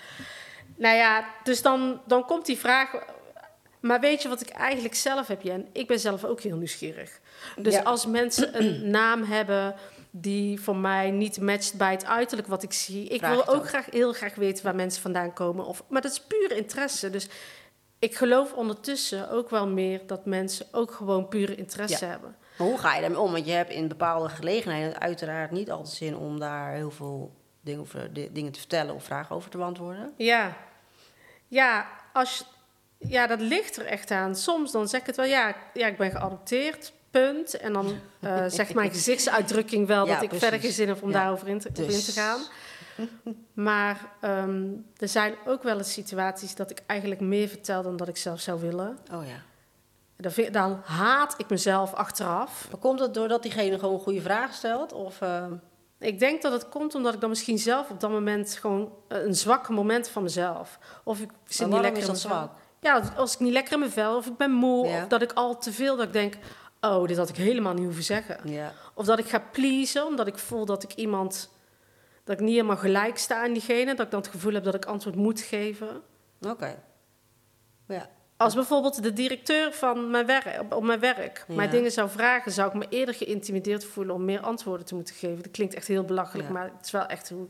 Nou 0.76 0.96
ja, 0.96 1.26
dus 1.44 1.62
dan, 1.62 2.02
dan 2.06 2.26
komt 2.26 2.46
die 2.46 2.58
vraag... 2.58 2.90
Maar 3.80 4.00
weet 4.00 4.22
je 4.22 4.30
wat 4.30 4.42
ik 4.42 4.50
eigenlijk 4.50 4.96
zelf 4.96 5.28
heb, 5.28 5.42
Jen? 5.42 5.68
Ik 5.72 5.88
ben 5.88 6.00
zelf 6.00 6.24
ook 6.24 6.42
heel 6.42 6.58
nieuwsgierig. 6.58 7.20
Dus 7.56 7.74
Ja. 7.74 7.82
als 7.82 8.06
mensen 8.06 8.60
een 8.60 8.90
naam 9.00 9.24
hebben 9.24 9.76
die 10.12 10.62
voor 10.62 10.76
mij 10.76 11.12
niet 11.12 11.42
matcht 11.42 11.78
bij 11.78 11.92
het 11.92 12.06
uiterlijk 12.06 12.48
wat 12.48 12.64
ik 12.64 12.74
zie... 12.74 13.08
Ik 13.08 13.20
Vraag 13.20 13.32
wil 13.46 13.48
ook 13.56 13.68
graag, 13.68 13.86
heel 13.90 14.14
graag 14.14 14.36
weten 14.36 14.64
waar 14.64 14.76
mensen 14.76 15.02
vandaan 15.02 15.34
komen. 15.34 15.66
Of, 15.66 15.84
maar 15.88 16.02
dat 16.02 16.12
is 16.12 16.22
puur 16.22 16.52
interesse. 16.52 17.10
Dus 17.10 17.30
ik 18.00 18.16
geloof 18.16 18.54
ondertussen 18.54 19.30
ook 19.30 19.50
wel 19.50 19.68
meer 19.68 20.08
dat 20.08 20.26
mensen 20.26 20.66
ook 20.72 20.92
gewoon 20.92 21.28
pure 21.28 21.56
interesse 21.56 22.06
Ja. 22.06 22.12
hebben. 22.12 22.36
Maar 22.58 22.68
hoe 22.68 22.78
ga 22.78 22.96
je 22.96 23.02
daarmee 23.02 23.20
om? 23.20 23.32
Want 23.32 23.46
je 23.46 23.52
hebt 23.52 23.72
in 23.72 23.88
bepaalde 23.88 24.30
gelegenheden 24.30 25.00
uiteraard 25.00 25.52
niet 25.52 25.72
altijd 25.72 25.96
zin 25.96 26.16
om 26.18 26.40
daar 26.40 26.72
heel 26.74 26.92
veel 26.92 27.32
dingen, 27.62 27.82
over, 27.82 28.14
di- 28.14 28.32
dingen 28.32 28.52
te 28.52 28.60
vertellen 28.60 28.96
of 28.96 29.04
vragen 29.04 29.36
over 29.36 29.50
te 29.50 29.58
beantwoorden. 29.58 30.14
Ja, 30.18 30.58
ja, 31.48 31.88
als, 32.14 32.46
ja 32.98 33.28
dat 33.28 33.40
ligt 33.42 33.78
er 33.78 33.86
echt 33.86 34.12
aan. 34.12 34.36
Soms 34.36 34.72
dan 34.72 34.88
zeg 34.88 35.00
ik 35.02 35.06
het 35.08 35.16
wel, 35.16 35.26
ja, 35.26 35.56
ja 35.74 35.88
ik 35.88 35.98
ben 35.98 36.12
geadopteerd, 36.12 36.94
punt. 37.12 37.58
En 37.58 37.74
dan 37.74 37.86
eh, 38.20 38.44
zegt 38.48 38.74
mijn 38.74 38.90
gezichtsuitdrukking 38.92 39.88
wel 39.88 40.06
Ja, 40.06 40.14
dat 40.14 40.22
ik 40.22 40.28
precies. 40.30 40.48
verder 40.48 40.66
geen 40.66 40.76
zin 40.76 40.88
heb 40.88 41.02
om 41.04 41.12
Ja, 41.12 41.20
daarover 41.20 41.48
in 41.48 41.60
te, 41.60 41.68
op 41.68 41.78
in 41.78 41.88
dus- 41.88 42.06
te 42.06 42.12
gaan. 42.12 42.40
Maar 43.54 44.12
ehm, 44.22 44.64
er 44.98 45.08
zijn 45.08 45.34
ook 45.46 45.64
wel 45.64 45.78
eens 45.78 45.94
situaties 45.94 46.56
dat 46.56 46.70
ik 46.72 46.84
eigenlijk 46.88 47.22
meer 47.22 47.48
vertel 47.48 47.82
dan 47.84 47.98
dat 47.98 48.08
ik 48.08 48.18
zelf 48.18 48.40
zou 48.40 48.60
willen. 48.62 48.98
Oh 49.14 49.26
ja. 49.28 49.36
Dan, 50.18 50.32
vind- 50.32 50.54
dan 50.54 50.82
haat 50.86 51.34
ik 51.38 51.50
mezelf 51.50 51.94
achteraf. 51.94 52.68
Maar 52.72 52.80
komt 52.80 53.00
het 53.00 53.14
doordat 53.14 53.42
diegene 53.44 53.80
gewoon 53.80 54.00
goede 54.00 54.22
vragen 54.22 54.54
stelt? 54.54 54.94
Of, 54.94 55.22
eh, 55.22 55.46
Ik 56.00 56.20
denk 56.20 56.42
dat 56.42 56.52
het 56.52 56.70
komt 56.70 56.96
omdat 56.96 57.14
ik 57.14 57.20
dan 57.22 57.30
misschien 57.30 57.58
zelf 57.60 57.90
op 57.90 58.00
dat 58.00 58.10
moment 58.12 58.58
gewoon 58.62 58.92
eh, 59.08 59.24
een 59.24 59.36
zwak 59.36 59.70
moment 59.70 60.08
van 60.08 60.24
mezelf. 60.24 60.80
Of 61.04 61.20
ik 61.20 61.30
zit 61.46 61.68
niet 61.68 61.74
lekker 61.80 62.02
in 62.02 62.08
dat 62.08 62.24
mijn 62.24 62.36
zwak? 62.36 62.52
Ja, 62.80 63.02
als 63.16 63.34
ik 63.34 63.40
niet 63.40 63.54
lekker 63.54 63.74
in 63.74 63.80
mijn 63.80 63.92
vel, 63.92 64.16
of 64.18 64.26
ik 64.28 64.38
ben 64.38 64.52
moe, 64.52 64.88
Ja. 64.88 65.02
of 65.02 65.08
dat 65.08 65.22
ik 65.22 65.32
al 65.34 65.58
te 65.58 65.72
veel, 65.72 65.96
dat 65.96 66.06
ik 66.06 66.14
denk, 66.14 66.34
oh, 66.82 67.08
dit 67.08 67.18
had 67.18 67.30
ik 67.30 67.36
helemaal 67.36 67.74
niet 67.74 67.84
hoeven 67.86 68.04
zeggen. 68.04 68.50
Ja. 68.50 68.74
Of 68.94 69.06
dat 69.06 69.20
ik 69.20 69.30
ga 69.30 69.40
pleasen, 69.52 70.06
omdat 70.06 70.28
ik 70.28 70.38
voel 70.38 70.66
dat 70.66 70.84
ik 70.84 70.94
iemand, 70.94 71.50
dat 72.24 72.36
ik 72.40 72.46
niet 72.46 72.54
helemaal 72.56 72.78
gelijk 72.78 73.18
sta 73.18 73.44
aan 73.44 73.54
diegene, 73.54 73.96
dat 73.96 74.06
ik 74.06 74.12
dan 74.12 74.22
het 74.22 74.30
gevoel 74.30 74.54
heb 74.54 74.64
dat 74.64 74.76
ik 74.76 74.86
antwoord 74.86 75.16
moet 75.16 75.40
geven. 75.42 76.02
Oké. 76.42 76.84
Ja. 77.88 78.10
Als 78.38 78.54
bijvoorbeeld 78.56 79.04
de 79.04 79.14
directeur 79.14 79.74
van 79.74 80.10
mijn 80.12 80.26
werk, 80.26 80.60
op, 80.62 80.74
op 80.74 80.84
mijn 80.84 81.00
werk 81.00 81.46
mij 81.48 81.70
dingen 81.70 81.92
zou 81.92 82.10
vragen, 82.10 82.52
zou 82.52 82.68
ik 82.68 82.74
me 82.74 82.86
eerder 82.90 83.16
geïntimideerd 83.16 83.86
voelen 83.86 84.16
om 84.16 84.26
meer 84.26 84.40
antwoorden 84.40 84.86
te 84.86 84.96
moeten 84.96 85.16
geven. 85.16 85.44
Dat 85.44 85.52
klinkt 85.52 85.74
echt 85.74 85.88
heel 85.88 86.04
belachelijk, 86.04 86.48
Ja. 86.48 86.54
maar 86.54 86.72
het 86.78 86.86
is 86.86 86.92
wel 86.92 87.06
echt 87.06 87.30
heel, 87.30 87.50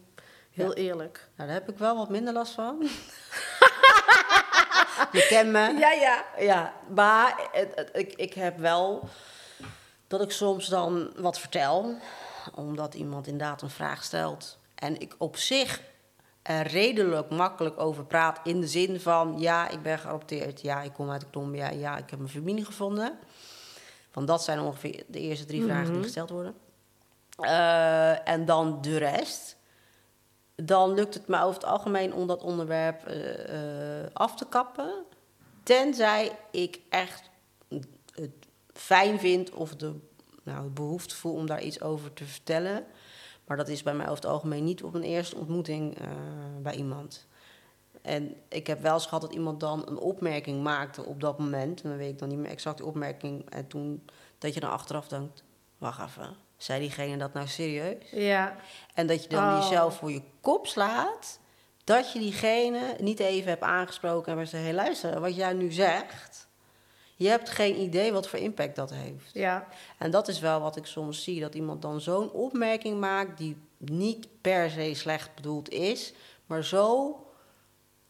heel 0.52 0.74
eerlijk. 0.74 1.30
Nou, 1.36 1.50
daar 1.50 1.60
heb 1.60 1.70
ik 1.70 1.78
wel 1.78 1.96
wat 1.98 2.10
minder 2.10 2.34
last 2.34 2.54
van. 2.54 2.78
je 5.12 5.26
kent 5.30 5.52
me. 5.52 5.60
Ja, 5.80 5.92
ja. 5.92 6.26
Ja, 6.40 6.74
maar 6.96 7.50
het, 7.52 7.72
het- 7.76 7.90
ik, 7.94 8.14
ik 8.14 8.34
heb 8.34 8.58
wel 8.58 9.10
dat 10.08 10.22
ik 10.22 10.32
soms 10.32 10.68
dan 10.68 11.12
wat 11.16 11.40
vertel, 11.40 11.96
omdat 12.56 12.94
iemand 12.94 13.28
inderdaad 13.28 13.62
een 13.62 13.70
vraag 13.70 14.04
stelt. 14.04 14.58
En 14.76 15.00
ik 15.00 15.16
op 15.18 15.38
zich 15.38 15.82
er 16.42 16.68
redelijk 16.68 17.30
makkelijk 17.30 17.80
over 17.80 18.04
praat 18.06 18.40
in 18.44 18.62
de 18.62 18.68
zin 18.68 19.00
van... 19.00 19.36
ja, 19.40 19.70
ik 19.70 19.82
ben 19.82 20.00
geadopteerd, 20.00 20.62
ja, 20.62 20.82
ik 20.82 20.94
kom 20.94 21.12
uit 21.12 21.26
Colombia, 21.32 21.70
ja, 21.70 21.98
ik 21.98 22.10
heb 22.10 22.20
mijn 22.20 22.32
familie 22.32 22.66
gevonden. 22.66 23.20
Want 24.14 24.28
dat 24.28 24.44
zijn 24.44 24.60
ongeveer 24.60 25.04
de 25.08 25.20
eerste 25.20 25.46
drie 25.46 25.64
vragen 25.64 25.94
die 25.94 26.04
gesteld 26.04 26.30
worden. 26.30 26.56
Eh, 27.36 28.28
en 28.30 28.46
dan 28.46 28.82
de 28.82 28.98
rest. 28.98 29.56
Dan 30.66 30.94
lukt 30.94 31.14
het 31.14 31.28
me 31.28 31.42
over 31.42 31.54
het 31.54 31.66
algemeen 31.66 32.14
om 32.14 32.28
dat 32.28 32.44
onderwerp 32.44 33.06
eh, 33.06 34.02
eh, 34.04 34.08
af 34.14 34.36
te 34.36 34.46
kappen. 34.50 34.94
Tenzij 35.64 36.38
ik 36.52 36.80
echt 36.90 37.30
het 38.14 38.32
fijn 38.74 39.20
vind 39.20 39.52
of 39.52 39.76
de 39.76 39.96
nou, 40.44 40.70
behoefte 40.70 41.16
voel 41.16 41.34
om 41.34 41.46
daar 41.46 41.62
iets 41.62 41.82
over 41.82 42.14
te 42.14 42.26
vertellen. 42.26 42.86
Maar 43.46 43.58
dat 43.58 43.68
is 43.68 43.84
bij 43.84 43.94
mij 43.94 44.06
over 44.06 44.22
het 44.22 44.32
algemeen 44.32 44.64
niet 44.64 44.84
op 44.84 44.94
een 44.94 45.04
eerste 45.04 45.36
ontmoeting 45.36 45.98
eh, 45.98 46.08
bij 46.62 46.76
iemand. 46.76 47.28
En 48.02 48.36
ik 48.48 48.68
heb 48.68 48.82
wel 48.82 48.94
eens 48.94 49.06
gehad 49.06 49.22
dat 49.22 49.34
iemand 49.34 49.60
dan 49.60 49.88
een 49.88 49.98
opmerking 49.98 50.64
maakte 50.64 51.06
op 51.06 51.22
dat 51.22 51.40
moment. 51.40 51.82
En 51.82 51.90
dan 51.90 51.98
weet 51.98 52.12
ik 52.12 52.20
dan 52.20 52.30
niet 52.30 52.38
meer 52.38 52.52
exact 52.52 52.78
de 52.78 52.86
opmerking. 52.86 53.50
En 53.50 53.68
toen 53.68 54.06
dat 54.38 54.54
je 54.54 54.60
dan 54.60 54.72
achteraf 54.72 55.08
denkt, 55.08 55.44
wacht 55.78 56.02
even, 56.02 56.36
zei 56.64 56.80
diegene 56.80 57.18
dat 57.18 57.34
nou 57.34 57.48
serieus? 57.48 57.96
Ja, 58.12 58.56
En 58.94 59.08
dat 59.08 59.24
je 59.24 59.30
dan 59.30 59.54
Oh. 59.56 59.60
jezelf 59.62 59.98
voor 59.98 60.12
je 60.12 60.22
kop 60.42 60.68
slaat. 60.68 61.40
Dat 61.84 62.12
je 62.14 62.20
diegene 62.20 62.96
niet 63.00 63.20
even 63.20 63.50
hebt 63.50 63.64
aangesproken 63.64 64.32
en 64.32 64.38
maar 64.38 64.48
zegt: 64.48 64.64
hé, 64.66 64.72
luister, 64.74 65.20
wat 65.20 65.36
jij 65.36 65.54
nu 65.54 65.72
zegt. 65.72 66.48
Je 67.16 67.28
hebt 67.28 67.50
geen 67.50 67.80
idee 67.80 68.12
wat 68.12 68.28
voor 68.28 68.40
impact 68.40 68.76
dat 68.76 68.90
heeft. 68.94 69.30
ja. 69.34 69.68
En 69.98 70.12
dat 70.12 70.28
is 70.28 70.40
wel 70.40 70.62
wat 70.62 70.76
ik 70.76 70.86
soms 70.86 71.24
zie: 71.24 71.40
dat 71.40 71.56
iemand 71.56 71.82
dan 71.82 72.02
zo'n 72.02 72.32
opmerking 72.32 73.00
maakt. 73.00 73.38
die 73.38 73.58
niet 73.78 74.28
per 74.42 74.70
se 74.70 74.94
slecht 74.94 75.36
bedoeld 75.36 75.70
is, 75.70 76.14
maar 76.46 76.64
zo 76.64 77.16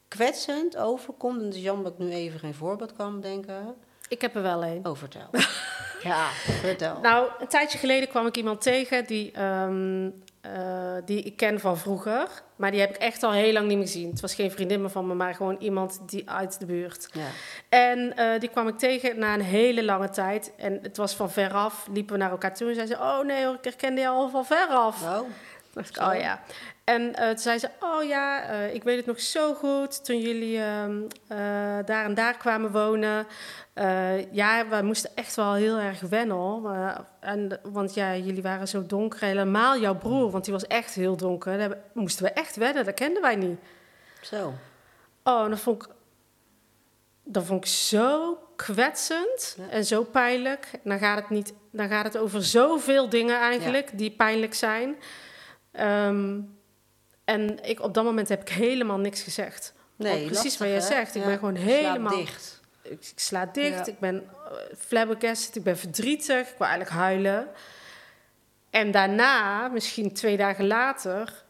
kwetsend 0.08 0.78
overkomt. 0.78 1.40
En 1.40 1.46
het 1.46 1.56
is 1.56 1.62
jammer 1.62 1.84
dat 1.84 1.94
ik 1.94 2.00
nu 2.00 2.12
even 2.12 2.40
geen 2.40 2.54
voorbeeld 2.54 2.94
kan 2.94 3.16
bedenken. 3.16 3.76
Ik 4.12 4.22
heb 4.22 4.36
er 4.36 4.42
wel 4.42 4.64
een. 4.64 4.86
Oh, 4.86 4.96
vertel. 4.96 5.30
ja, 6.10 6.30
vertel. 6.62 7.00
Nou, 7.02 7.30
een 7.40 7.48
tijdje 7.48 7.78
geleden 7.78 8.10
kwam 8.10 8.28
ik 8.28 8.38
iemand 8.38 8.62
tegen 8.62 9.06
die, 9.06 9.32
ehm, 9.32 10.10
eh, 10.42 10.96
die 11.06 11.22
ik 11.24 11.38
ken 11.38 11.60
van 11.60 11.78
vroeger. 11.78 12.28
Maar 12.56 12.72
die 12.72 12.80
heb 12.80 12.90
ik 12.90 12.96
echt 12.96 13.24
al 13.24 13.32
heel 13.32 13.54
lang 13.54 13.68
niet 13.68 13.78
meer 13.78 13.86
gezien. 13.86 14.10
Het 14.10 14.22
was 14.22 14.36
geen 14.36 14.52
vriendin 14.52 14.82
meer 14.82 14.90
van 14.90 15.08
me, 15.08 15.14
maar 15.14 15.36
gewoon 15.36 15.56
iemand 15.60 16.00
die 16.06 16.30
uit 16.30 16.60
de 16.60 16.66
buurt. 16.66 17.10
Ja. 17.12 17.28
En 17.70 18.16
eh, 18.16 18.40
die 18.40 18.50
kwam 18.50 18.68
ik 18.68 18.78
tegen 18.78 19.20
na 19.20 19.34
een 19.34 19.42
hele 19.42 19.84
lange 19.84 20.10
tijd. 20.10 20.54
En 20.58 20.80
het 20.82 20.98
was 20.98 21.16
van 21.16 21.32
veraf, 21.32 21.88
liepen 21.92 22.14
we 22.14 22.20
naar 22.20 22.32
elkaar 22.32 22.56
toe 22.56 22.70
en 22.70 22.76
zei 22.76 22.88
ze... 22.88 22.94
Oh 22.94 23.20
nee 23.24 23.46
hoor, 23.46 23.56
ik 23.56 23.64
herkende 23.64 24.02
jou 24.02 24.16
al 24.16 24.30
van 24.30 24.46
veraf. 24.46 25.02
Oh, 25.02 25.30
dacht 25.74 25.90
ik, 25.90 26.02
oh 26.02 26.16
ja. 26.16 26.42
En 26.92 27.16
eh, 27.16 27.28
toen 27.28 27.38
zei 27.38 27.58
ze, 27.58 27.70
oh 27.80 28.04
ja, 28.04 28.44
eh, 28.44 28.74
ik 28.74 28.84
weet 28.84 28.98
het 28.98 29.06
nog 29.06 29.20
zo 29.20 29.54
goed. 29.54 30.06
Toen 30.06 30.20
jullie 30.20 30.62
ehm, 30.62 31.02
eh, 31.28 31.38
daar 31.86 32.06
en 32.06 32.14
daar 32.14 32.38
kwamen 32.38 32.72
wonen. 32.72 33.28
Ja, 34.32 34.68
wij 34.68 34.84
moesten 34.84 35.12
echt 35.16 35.36
wel 35.36 35.54
heel 35.54 35.78
erg 35.78 36.00
wennen 36.00 36.36
hoor. 36.36 36.76
En, 37.20 37.60
want 37.64 37.94
ja, 37.94 38.16
jullie 38.16 38.42
waren 38.42 38.68
zo 38.68 38.86
donker. 38.86 39.20
Helemaal 39.26 39.80
jouw 39.80 39.96
broer, 39.96 40.32
want 40.32 40.44
die 40.44 40.54
was 40.54 40.68
echt 40.68 40.94
heel 40.94 41.18
donker. 41.18 41.58
Daar 41.58 41.78
moesten 41.94 42.26
we 42.26 42.32
echt 42.32 42.56
wennen, 42.56 42.86
dat 42.86 42.94
kenden 42.94 43.22
wij 43.22 43.36
niet. 43.36 43.60
zo. 44.22 44.54
Oh, 45.24 45.44
en 45.44 45.50
dat 45.50 45.60
vond 45.60 45.84
ik, 45.84 45.90
dat 47.24 47.46
vond 47.46 47.66
ik 47.66 47.72
zo 47.72 48.38
kwetsend 48.56 49.56
Ja. 49.58 49.70
en 49.70 49.86
zo 49.86 50.04
pijnlijk. 50.04 50.72
Dan 50.84 51.00
gaat 51.00 51.20
het, 51.20 51.30
niet, 51.30 51.54
dan 51.72 51.90
gaat 51.90 52.06
het 52.06 52.18
over 52.18 52.44
zoveel 52.44 53.10
dingen 53.10 53.36
eigenlijk 53.40 53.98
die 53.98 54.12
pijnlijk 54.12 54.54
zijn. 54.54 54.96
Ehm, 55.72 56.40
en 57.34 57.64
ik, 57.64 57.82
op 57.82 57.94
dat 57.94 58.04
moment 58.04 58.30
heb 58.30 58.42
ik 58.42 58.50
helemaal 58.50 58.98
niks 58.98 59.22
gezegd. 59.22 59.74
Nee, 59.96 60.12
Want 60.14 60.26
precies 60.26 60.44
lastig, 60.44 60.60
wat 60.60 60.68
je 60.68 60.74
hè? 60.74 60.82
zegt. 60.82 61.16
Ik 61.16 61.22
Ja, 61.22 61.28
ben 61.28 61.38
gewoon 61.38 61.56
helemaal... 61.56 62.16
dicht. 62.16 62.60
Ik, 62.82 62.92
ik 62.92 63.20
sla 63.20 63.46
dicht, 63.46 63.86
Ja. 63.86 63.92
ik 63.92 64.00
ben 64.00 64.16
uh, 64.16 64.52
flabbergasted, 64.78 65.56
ik 65.56 65.64
ben 65.64 65.78
verdrietig, 65.78 66.50
ik 66.50 66.56
wil 66.58 66.68
eigenlijk 66.68 66.98
huilen. 66.98 67.48
En 68.70 68.92
daarna, 68.92 69.68
misschien 69.68 70.14
twee 70.14 70.38
dagen 70.38 70.68
later, 70.68 71.44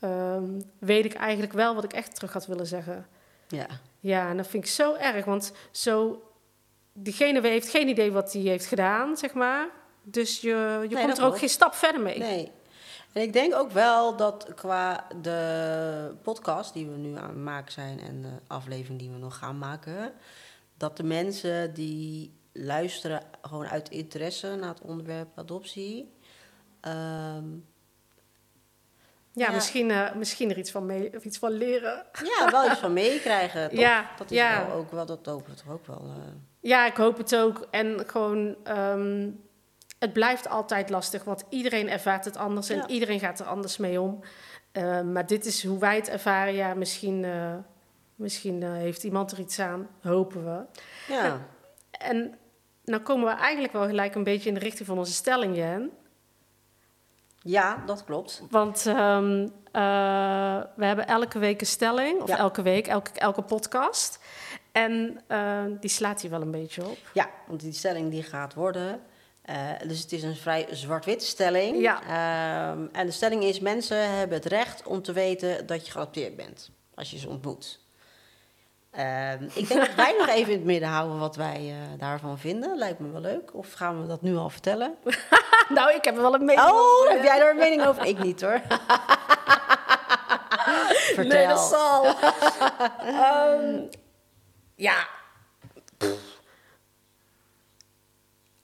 ehm, 0.00 0.60
weet 0.78 1.04
ik 1.04 1.14
eigenlijk 1.14 1.52
wel 1.52 1.74
wat 1.74 1.84
ik 1.84 1.92
echt 1.92 2.14
terug 2.14 2.32
had 2.32 2.46
willen 2.46 2.66
zeggen. 2.66 3.06
Ja. 3.48 3.66
Ja, 4.00 4.28
en 4.28 4.36
dat 4.36 4.46
vind 4.46 4.64
ik 4.64 4.70
zo 4.70 4.94
erg, 4.94 5.24
want 5.24 5.52
zo, 5.70 6.22
diegene 6.92 7.48
heeft 7.48 7.68
geen 7.68 7.88
idee 7.88 8.12
wat 8.12 8.32
hij 8.32 8.42
heeft 8.42 8.66
gedaan, 8.66 9.16
zeg 9.16 9.32
maar. 9.34 9.68
Dus 10.02 10.40
je, 10.40 10.86
je 10.88 10.96
komt 10.96 11.18
er 11.18 11.24
ook 11.24 11.38
geen 11.38 11.48
stap 11.48 11.74
verder 11.74 12.00
mee. 12.00 12.18
Nee. 12.18 12.52
En 13.12 13.22
ik 13.22 13.32
denk 13.32 13.54
ook 13.54 13.70
wel 13.70 14.16
dat 14.16 14.54
qua 14.54 15.06
de 15.22 16.14
podcast 16.22 16.72
die 16.72 16.86
we 16.88 16.96
nu 16.96 17.16
aan 17.16 17.28
het 17.28 17.36
maken 17.38 17.72
zijn 17.72 18.00
en 18.00 18.22
de 18.22 18.32
aflevering 18.46 18.98
die 18.98 19.10
we 19.10 19.16
nog 19.18 19.36
gaan 19.38 19.58
maken, 19.58 20.12
dat 20.76 20.96
de 20.96 21.02
mensen 21.02 21.74
die 21.74 22.36
luisteren 22.52 23.22
gewoon 23.42 23.66
uit 23.66 23.88
interesse 23.90 24.54
naar 24.56 24.68
het 24.68 24.80
onderwerp 24.80 25.28
adoptie. 25.38 26.12
ehm, 26.80 27.46
Ja, 29.32 29.46
Ja. 29.48 29.50
Misschien, 29.54 29.90
eh, 29.90 30.14
misschien 30.14 30.50
er 30.50 30.58
iets 30.58 30.70
van, 30.70 30.86
mee, 30.86 31.16
of 31.16 31.24
iets 31.24 31.38
van 31.38 31.50
leren. 31.52 32.06
ja, 32.38 32.50
wel 32.50 32.70
iets 32.70 32.80
van 32.80 32.92
meekrijgen. 32.92 33.76
Ja, 33.78 34.10
dat 34.16 34.30
is 34.30 34.36
ja. 34.36 34.66
wel 34.66 34.76
ook 34.76 34.90
wel, 34.90 35.06
dat 35.06 35.26
hopen 35.26 35.50
we 35.50 35.56
toch 35.56 35.72
ook 35.72 35.86
wel. 35.86 36.00
eh. 36.16 36.32
Ja, 36.60 36.86
ik 36.86 36.96
hoop 36.96 37.16
het 37.16 37.36
ook. 37.36 37.66
En 37.70 38.04
gewoon, 38.06 38.56
ehm, 38.64 39.30
het 39.98 40.12
blijft 40.12 40.48
altijd 40.48 40.90
lastig, 40.90 41.24
want 41.24 41.44
iedereen 41.48 41.88
ervaart 41.88 42.24
het 42.24 42.36
anders 42.36 42.68
en 42.68 42.76
Ja. 42.76 42.86
iedereen 42.86 43.20
gaat 43.20 43.40
er 43.40 43.46
anders 43.46 43.76
mee 43.76 44.00
om. 44.00 44.20
Eh, 44.72 45.00
maar 45.00 45.26
dit 45.26 45.46
is 45.46 45.64
hoe 45.66 45.78
wij 45.78 45.96
het 45.96 46.08
ervaren. 46.08 46.54
Ja, 46.54 46.74
misschien, 46.74 47.24
eh, 47.24 47.54
misschien 48.14 48.62
eh, 48.62 48.72
heeft 48.72 49.02
iemand 49.04 49.32
er 49.32 49.38
iets 49.38 49.58
aan, 49.58 49.88
hopen 50.02 50.44
we. 50.44 50.64
ja. 51.12 51.40
En 51.90 52.38
nou 52.84 53.02
komen 53.02 53.26
we 53.34 53.40
eigenlijk 53.40 53.72
wel 53.72 53.86
gelijk 53.86 54.14
een 54.14 54.24
beetje 54.24 54.48
in 54.48 54.54
de 54.54 54.60
richting 54.60 54.86
van 54.88 54.98
onze 54.98 55.12
stelling, 55.12 55.56
Jen. 55.56 55.90
ja, 57.42 57.82
dat 57.86 58.04
klopt. 58.04 58.42
Want 58.50 58.86
ehm, 58.86 59.48
eh, 59.72 60.60
we 60.76 60.84
hebben 60.84 61.06
elke 61.06 61.38
week 61.38 61.60
een 61.60 61.66
stelling, 61.66 62.20
of 62.22 62.28
Ja. 62.28 62.36
elke 62.36 62.62
week, 62.62 62.86
elke, 62.86 63.10
elke 63.20 63.42
podcast. 63.42 64.18
En 64.72 65.20
die 65.80 65.90
slaat 65.90 66.20
hier 66.20 66.30
wel 66.30 66.40
een 66.42 66.50
beetje 66.50 66.86
op. 66.88 66.98
Ja, 67.14 67.30
want 67.46 67.60
die 67.60 67.72
stelling 67.72 68.10
die 68.10 68.22
gaat 68.22 68.54
worden. 68.54 69.00
Eh, 69.48 69.88
dus 69.88 70.00
het 70.00 70.12
is 70.12 70.22
een 70.22 70.36
vrij 70.36 70.66
zwart-wit 70.70 71.22
stelling. 71.22 71.80
Ja. 71.80 72.00
Ehm, 72.02 72.86
en 72.92 73.06
de 73.06 73.12
stelling 73.12 73.42
is: 73.42 73.60
mensen 73.60 74.10
hebben 74.10 74.36
het 74.36 74.46
recht 74.46 74.86
om 74.86 75.02
te 75.02 75.12
weten 75.12 75.66
dat 75.66 75.86
je 75.86 75.92
geadopteerd 75.92 76.36
bent 76.36 76.70
als 76.94 77.10
je 77.10 77.18
ze 77.18 77.28
ontmoet. 77.28 77.80
Ehm, 78.90 79.44
ik 79.54 79.68
denk 79.68 79.80
dat 79.80 79.94
wij 79.94 80.14
nog 80.18 80.28
even 80.28 80.52
in 80.52 80.58
het 80.58 80.66
midden 80.66 80.88
houden 80.88 81.18
wat 81.18 81.36
wij 81.36 81.56
eh, 81.56 81.98
daarvan 81.98 82.38
vinden. 82.38 82.78
Lijkt 82.78 82.98
me 82.98 83.10
wel 83.10 83.20
leuk. 83.20 83.54
Of 83.54 83.72
gaan 83.72 84.00
we 84.00 84.06
dat 84.06 84.22
nu 84.22 84.36
al 84.36 84.50
vertellen? 84.50 84.94
nou, 85.76 85.94
ik 85.94 86.04
heb 86.04 86.16
er 86.16 86.22
wel 86.22 86.34
een 86.34 86.44
mening 86.44 86.68
Oh, 86.68 87.00
over. 87.00 87.10
heb 87.10 87.22
jij 87.24 87.38
daar 87.38 87.50
een 87.50 87.56
mening 87.56 87.86
over? 87.86 88.04
Ik 88.04 88.18
niet 88.18 88.40
hoor. 88.40 88.60
Vertel. 91.14 91.38
Nee, 91.38 91.46
dat 91.46 91.60
zal. 91.60 92.04
Ehm, 93.00 93.80
ja. 94.74 95.08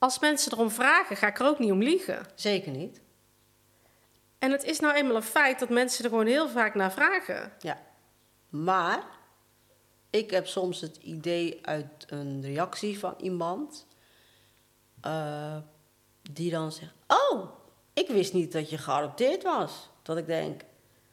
Als 0.05 0.19
mensen 0.19 0.53
erom 0.53 0.71
vragen, 0.71 1.17
ga 1.17 1.27
ik 1.27 1.39
er 1.39 1.47
ook 1.47 1.59
niet 1.59 1.71
om 1.71 1.83
liegen. 1.83 2.27
Zeker 2.35 2.73
niet. 2.73 3.01
En 4.39 4.51
het 4.51 4.65
is 4.65 4.81
nou 4.81 4.95
eenmaal 4.95 5.17
een 5.17 5.23
feit 5.23 5.59
dat 5.59 5.69
mensen 5.69 6.05
er 6.05 6.11
gewoon 6.11 6.27
heel 6.27 6.49
vaak 6.49 6.75
naar 6.75 6.93
vragen. 6.93 7.53
Ja. 7.59 7.83
Maar 8.49 9.05
ik 10.11 10.31
heb 10.31 10.47
soms 10.47 10.81
het 10.81 10.97
idee 10.97 11.59
uit 11.67 12.07
een 12.07 12.43
reactie 12.43 12.99
van 12.99 13.15
iemand 13.19 13.87
eh, 15.01 15.57
die 16.33 16.51
dan 16.51 16.73
zegt: 16.73 16.95
Oh, 17.07 17.49
ik 17.93 18.09
wist 18.09 18.33
niet 18.33 18.53
dat 18.53 18.71
je 18.71 18.79
geadopteerd 18.79 19.43
was. 19.43 19.91
Dat 20.03 20.17
ik 20.17 20.27
denk: 20.27 20.63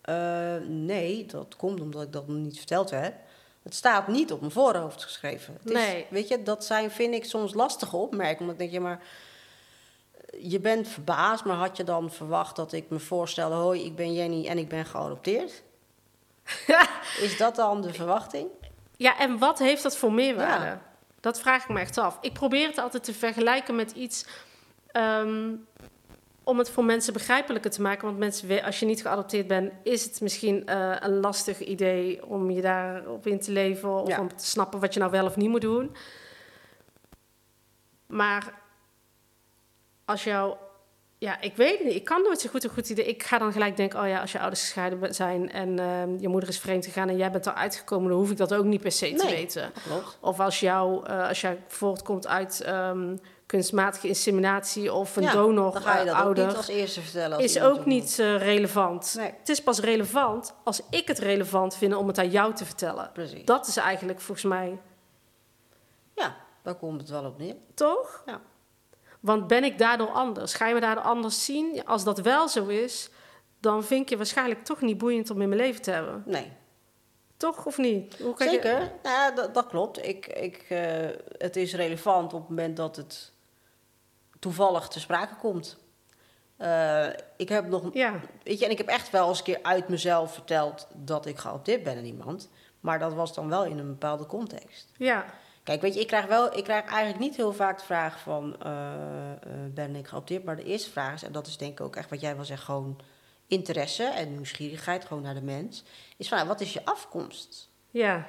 eh, 0.01 0.57
Nee, 0.67 1.25
dat 1.25 1.55
komt 1.55 1.81
omdat 1.81 2.01
ik 2.01 2.11
dat 2.11 2.27
nog 2.27 2.37
niet 2.37 2.57
verteld 2.57 2.89
heb. 2.89 3.15
Het 3.63 3.75
staat 3.75 4.07
niet 4.07 4.31
op 4.31 4.39
mijn 4.39 4.51
voorhoofd 4.51 5.03
geschreven. 5.03 5.53
Het 5.53 5.65
is, 5.65 5.73
Nee. 5.73 6.05
Weet 6.09 6.27
je, 6.27 6.43
dat 6.43 6.65
zijn, 6.65 6.91
vind 6.91 7.13
ik 7.13 7.25
soms 7.25 7.53
lastige 7.53 7.95
opmerkingen. 7.95 8.41
Omdat 8.41 8.57
denk, 8.57 8.71
ja, 8.71 8.79
maar 8.79 9.01
je 10.39 10.59
bent 10.59 10.87
verbaasd, 10.87 11.43
maar 11.43 11.55
had 11.55 11.77
je 11.77 11.83
dan 11.83 12.11
verwacht 12.11 12.55
dat 12.55 12.73
ik 12.73 12.89
me 12.89 12.99
voorstelde: 12.99 13.55
hoi, 13.55 13.85
ik 13.85 13.95
ben 13.95 14.13
Jenny 14.13 14.47
en 14.47 14.57
ik 14.57 14.69
ben 14.69 14.85
geadopteerd? 14.85 15.63
Is 17.25 17.37
dat 17.37 17.55
dan 17.55 17.81
de 17.81 17.93
verwachting? 17.93 18.47
Ja, 18.97 19.19
en 19.19 19.37
wat 19.37 19.59
heeft 19.59 19.83
dat 19.83 19.97
voor 19.97 20.13
meerwaarde? 20.13 20.65
Ja. 20.65 20.81
Dat 21.19 21.39
vraag 21.39 21.63
ik 21.63 21.69
me 21.69 21.79
echt 21.79 21.97
af. 21.97 22.17
Ik 22.21 22.33
probeer 22.33 22.67
het 22.67 22.77
altijd 22.77 23.03
te 23.03 23.13
vergelijken 23.13 23.75
met 23.75 23.91
iets. 23.91 24.25
ehm, 24.91 25.53
om 26.43 26.57
het 26.57 26.69
voor 26.69 26.85
mensen 26.85 27.13
begrijpelijker 27.13 27.71
te 27.71 27.81
maken. 27.81 28.05
Want 28.05 28.17
mensen, 28.17 28.63
als 28.63 28.79
je 28.79 28.85
niet 28.85 29.01
geadopteerd 29.01 29.47
bent, 29.47 29.71
is 29.83 30.03
het 30.03 30.21
misschien 30.21 30.65
eh, 30.67 30.95
een 30.99 31.19
lastig 31.19 31.59
idee 31.59 32.25
om 32.25 32.51
je 32.51 32.61
daarop 32.61 33.27
in 33.27 33.39
te 33.39 33.51
leven. 33.51 33.89
Of 34.01 34.07
Ja. 34.07 34.19
om 34.19 34.35
te 34.35 34.45
snappen 34.45 34.79
wat 34.79 34.93
je 34.93 34.99
nou 34.99 35.11
wel 35.11 35.25
of 35.25 35.35
niet 35.35 35.49
moet 35.49 35.61
doen. 35.61 35.95
Maar 38.07 38.53
als 40.05 40.23
jou. 40.23 40.55
Ja, 41.17 41.41
ik 41.41 41.55
weet 41.55 41.77
het 41.77 41.87
niet. 41.87 41.95
Ik 41.95 42.03
kan 42.05 42.21
nooit 42.21 42.39
zo 42.41 42.49
goed 42.49 42.63
een 42.63 42.69
goed 42.69 42.89
idee. 42.89 43.05
Ik 43.05 43.23
ga 43.23 43.37
dan 43.37 43.51
gelijk 43.51 43.77
denken: 43.77 44.01
oh 44.01 44.07
ja, 44.07 44.21
als 44.21 44.31
je 44.31 44.39
ouders 44.39 44.61
gescheiden 44.61 45.13
zijn 45.15 45.51
en 45.51 45.79
ehm, 45.79 46.17
je 46.19 46.27
moeder 46.27 46.49
is 46.49 46.59
vreemd 46.59 46.85
gegaan 46.85 47.09
en 47.09 47.17
jij 47.17 47.31
bent 47.31 47.45
eruit 47.45 47.75
gekomen, 47.75 48.09
dan 48.09 48.17
hoef 48.19 48.31
ik 48.31 48.37
dat 48.37 48.53
ook 48.53 48.65
niet 48.65 48.81
per 48.81 48.91
se 48.91 49.13
te 49.13 49.23
Nee. 49.25 49.35
weten. 49.35 49.71
Klopt. 49.83 50.17
Of 50.19 50.39
als, 50.39 50.59
jou, 50.59 51.05
eh, 51.07 51.27
als 51.27 51.41
jij 51.41 51.57
voortkomt 51.67 52.27
uit 52.27 52.61
ehm, 52.61 53.15
kunstmatige 53.51 54.07
inseminatie 54.07 54.93
of 54.93 55.15
een 55.15 55.23
Ja, 55.23 55.31
donor 55.33 55.71
dan 55.73 55.81
ga 55.81 55.99
je 55.99 56.05
dat 56.05 56.13
eh, 56.13 56.19
ook 56.19 56.25
ouder, 56.25 56.47
niet 56.47 56.55
als 56.55 56.67
eerste 56.67 57.01
vertellen. 57.01 57.35
Als 57.37 57.45
is 57.45 57.61
ook 57.61 57.85
niet 57.85 58.19
eh, 58.19 58.37
relevant. 58.37 59.13
Nee. 59.17 59.33
Het 59.39 59.49
is 59.49 59.63
pas 59.63 59.79
relevant 59.79 60.53
als 60.63 60.81
ik 60.89 61.07
het 61.07 61.19
relevant 61.19 61.75
vind 61.75 61.95
om 61.95 62.07
het 62.07 62.17
aan 62.17 62.29
jou 62.29 62.53
te 62.53 62.65
vertellen. 62.65 63.09
Precies. 63.13 63.45
Dat 63.45 63.67
is 63.67 63.77
eigenlijk 63.77 64.19
volgens 64.21 64.47
mij 64.47 64.79
Ja, 66.15 66.35
daar 66.63 66.75
komt 66.75 67.01
het 67.01 67.09
wel 67.09 67.25
op 67.25 67.37
neer. 67.37 67.55
toch? 67.73 68.23
Ja. 68.25 68.41
Want 69.19 69.47
ben 69.47 69.63
ik 69.63 69.77
daardoor 69.77 70.09
anders? 70.11 70.53
Ga 70.53 70.67
je 70.67 70.73
me 70.73 70.79
daardoor 70.79 71.03
anders 71.03 71.45
zien? 71.45 71.85
Als 71.85 72.03
dat 72.03 72.19
wel 72.19 72.47
zo 72.49 72.67
is, 72.67 73.09
dan 73.59 73.83
vind 73.83 74.09
je 74.09 74.17
waarschijnlijk 74.17 74.63
toch 74.65 74.81
niet 74.81 74.97
boeiend 74.97 75.29
om 75.29 75.41
in 75.41 75.49
mijn 75.49 75.61
leven 75.61 75.81
te 75.81 75.91
hebben. 75.91 76.23
Nee, 76.25 76.51
Toch 77.37 77.65
of 77.65 77.77
niet? 77.77 78.19
Hoe 78.19 78.33
kan 78.33 78.47
je- 78.47 78.53
zeker. 78.53 78.77
Nou, 78.79 78.91
ja, 79.03 79.31
dat, 79.31 79.53
dat 79.53 79.67
klopt. 79.67 80.05
Ik, 80.07 80.27
ik, 80.27 80.65
eh, 80.69 81.07
het 81.37 81.55
is 81.55 81.73
relevant 81.75 82.33
op 82.33 82.39
het 82.39 82.49
moment 82.49 82.77
dat 82.77 82.95
het 82.95 83.30
toevallig 84.41 84.87
te 84.87 84.99
sprake 84.99 85.35
komt. 85.35 85.77
Eh, 86.57 87.07
ik 87.37 87.49
heb 87.49 87.67
nog, 87.67 87.89
Ja, 87.93 88.19
weet 88.43 88.59
je, 88.59 88.65
en 88.65 88.71
ik 88.71 88.77
heb 88.77 88.87
echt 88.87 89.09
wel 89.09 89.27
eens 89.29 89.37
een 89.37 89.43
keer 89.43 89.59
uit 89.61 89.87
mezelf 89.87 90.33
verteld 90.33 90.87
dat 90.93 91.25
ik 91.25 91.37
geadopteerd 91.37 91.83
ben 91.83 91.97
aan 91.97 92.03
iemand. 92.03 92.49
Maar 92.79 92.99
dat 92.99 93.13
was 93.13 93.33
dan 93.33 93.49
wel 93.49 93.65
in 93.65 93.77
een 93.77 93.87
bepaalde 93.87 94.25
context. 94.25 94.87
ja, 94.97 95.25
Kijk, 95.63 95.81
weet 95.81 95.93
je, 95.93 95.99
ik 95.99 96.07
krijg, 96.07 96.25
wel, 96.25 96.57
ik 96.57 96.63
krijg 96.63 96.85
eigenlijk 96.85 97.19
niet 97.19 97.35
heel 97.35 97.53
vaak 97.53 97.77
de 97.79 97.85
vraag 97.85 98.19
van, 98.19 98.55
eh, 98.61 99.31
eh, 99.31 99.37
ben 99.73 99.95
ik 99.95 100.07
geadopteerd? 100.07 100.43
Maar 100.43 100.55
de 100.55 100.63
eerste 100.63 100.89
vraag 100.89 101.13
is, 101.13 101.23
en 101.23 101.31
dat 101.31 101.47
is 101.47 101.57
denk 101.57 101.71
ik 101.71 101.85
ook 101.85 101.95
echt 101.95 102.09
wat 102.09 102.21
jij 102.21 102.35
wel 102.35 102.45
zegt, 102.45 102.63
gewoon 102.63 102.99
interesse 103.47 104.03
en 104.03 104.31
nieuwsgierigheid 104.31 105.05
gewoon 105.05 105.23
naar 105.23 105.33
de 105.33 105.41
mens. 105.41 105.83
Is 106.17 106.27
van, 106.27 106.37
nou, 106.37 106.49
wat 106.49 106.61
is 106.61 106.73
je 106.73 106.85
afkomst? 106.85 107.69
ja, 107.89 108.27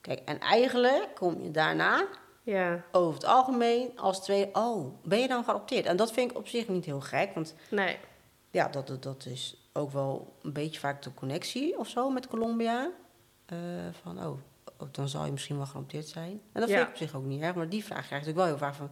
Kijk, 0.00 0.20
en 0.24 0.40
eigenlijk 0.40 1.08
kom 1.14 1.42
je 1.42 1.50
daarna 1.50 2.06
ja. 2.42 2.84
over 2.92 3.14
het 3.14 3.24
algemeen 3.24 3.98
als 3.98 4.22
tweede, 4.22 4.50
oh, 4.52 4.94
ben 5.04 5.18
je 5.18 5.28
dan 5.28 5.44
geadopteerd? 5.44 5.86
En 5.86 5.96
dat 5.96 6.12
vind 6.12 6.30
ik 6.30 6.36
op 6.36 6.48
zich 6.48 6.68
niet 6.68 6.84
heel 6.84 7.00
gek, 7.00 7.34
want 7.34 7.54
Nee. 7.70 7.98
ja, 8.50 8.68
dat, 8.68 8.86
dat, 8.86 9.02
dat 9.02 9.26
is 9.26 9.56
ook 9.72 9.90
wel 9.92 10.36
een 10.42 10.52
beetje 10.52 10.80
vaak 10.80 11.02
de 11.02 11.14
connectie 11.14 11.78
of 11.78 11.88
zo 11.88 12.10
met 12.10 12.26
Colombia. 12.28 12.90
Eh, 13.46 13.58
van, 14.02 14.18
oh, 14.18 14.38
oh, 14.78 14.88
dan 14.92 15.08
zal 15.08 15.24
je 15.24 15.32
misschien 15.32 15.56
wel 15.56 15.66
geadopteerd 15.66 16.08
zijn. 16.08 16.40
En 16.52 16.60
dat 16.60 16.68
Ja. 16.68 16.74
vind 16.76 16.86
ik 16.88 16.92
op 16.94 16.96
zich 17.08 17.14
ook 17.14 17.24
niet 17.24 17.42
erg, 17.42 17.54
maar 17.54 17.68
die 17.68 17.84
vraag 17.84 18.06
krijg 18.06 18.22
ik 18.22 18.26
natuurlijk 18.26 18.38
wel 18.38 18.46
heel 18.46 18.66
vaak 18.66 18.74
van, 18.74 18.90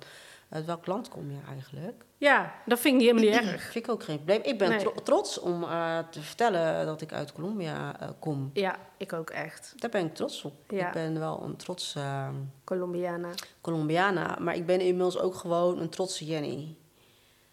uit 0.51 0.65
welk 0.65 0.87
land 0.87 1.09
kom 1.09 1.31
je 1.31 1.39
eigenlijk? 1.49 2.05
Ja, 2.17 2.55
dat 2.67 2.81
vind 2.81 2.95
ik 2.95 3.07
helemaal 3.09 3.31
niet 3.41 3.49
erg. 3.53 3.63
Vind 3.63 3.85
ik 3.87 3.91
ook 3.91 4.03
geen 4.03 4.17
probleem. 4.17 4.41
Ik 4.43 4.59
ben 4.59 4.69
Nee. 4.69 4.79
tro- 4.79 4.95
trots 5.05 5.39
om 5.39 5.63
eh, 5.65 5.99
te 6.11 6.21
vertellen 6.23 6.87
dat 6.87 7.01
ik 7.01 7.13
uit 7.13 7.33
Colombia 7.33 8.01
eh, 8.01 8.09
kom. 8.19 8.51
Ja, 8.53 8.77
ik 8.97 9.13
ook 9.13 9.31
echt. 9.31 9.73
Daar 9.77 9.91
ben 9.91 10.05
ik 10.07 10.15
trots 10.15 10.43
op. 10.45 10.55
Ja. 10.71 10.87
Ik 10.87 10.93
ben 10.93 11.19
wel 11.19 11.43
een 11.43 11.57
trots 11.57 11.95
eh, 11.95 12.29
Colombiana. 12.65 13.29
Colombiana, 13.61 14.37
maar 14.41 14.55
ik 14.55 14.67
ben 14.67 14.81
inmiddels 14.81 15.19
ook 15.19 15.35
gewoon 15.35 15.79
een 15.81 15.89
trotse 15.91 16.25
Jenny. 16.25 16.77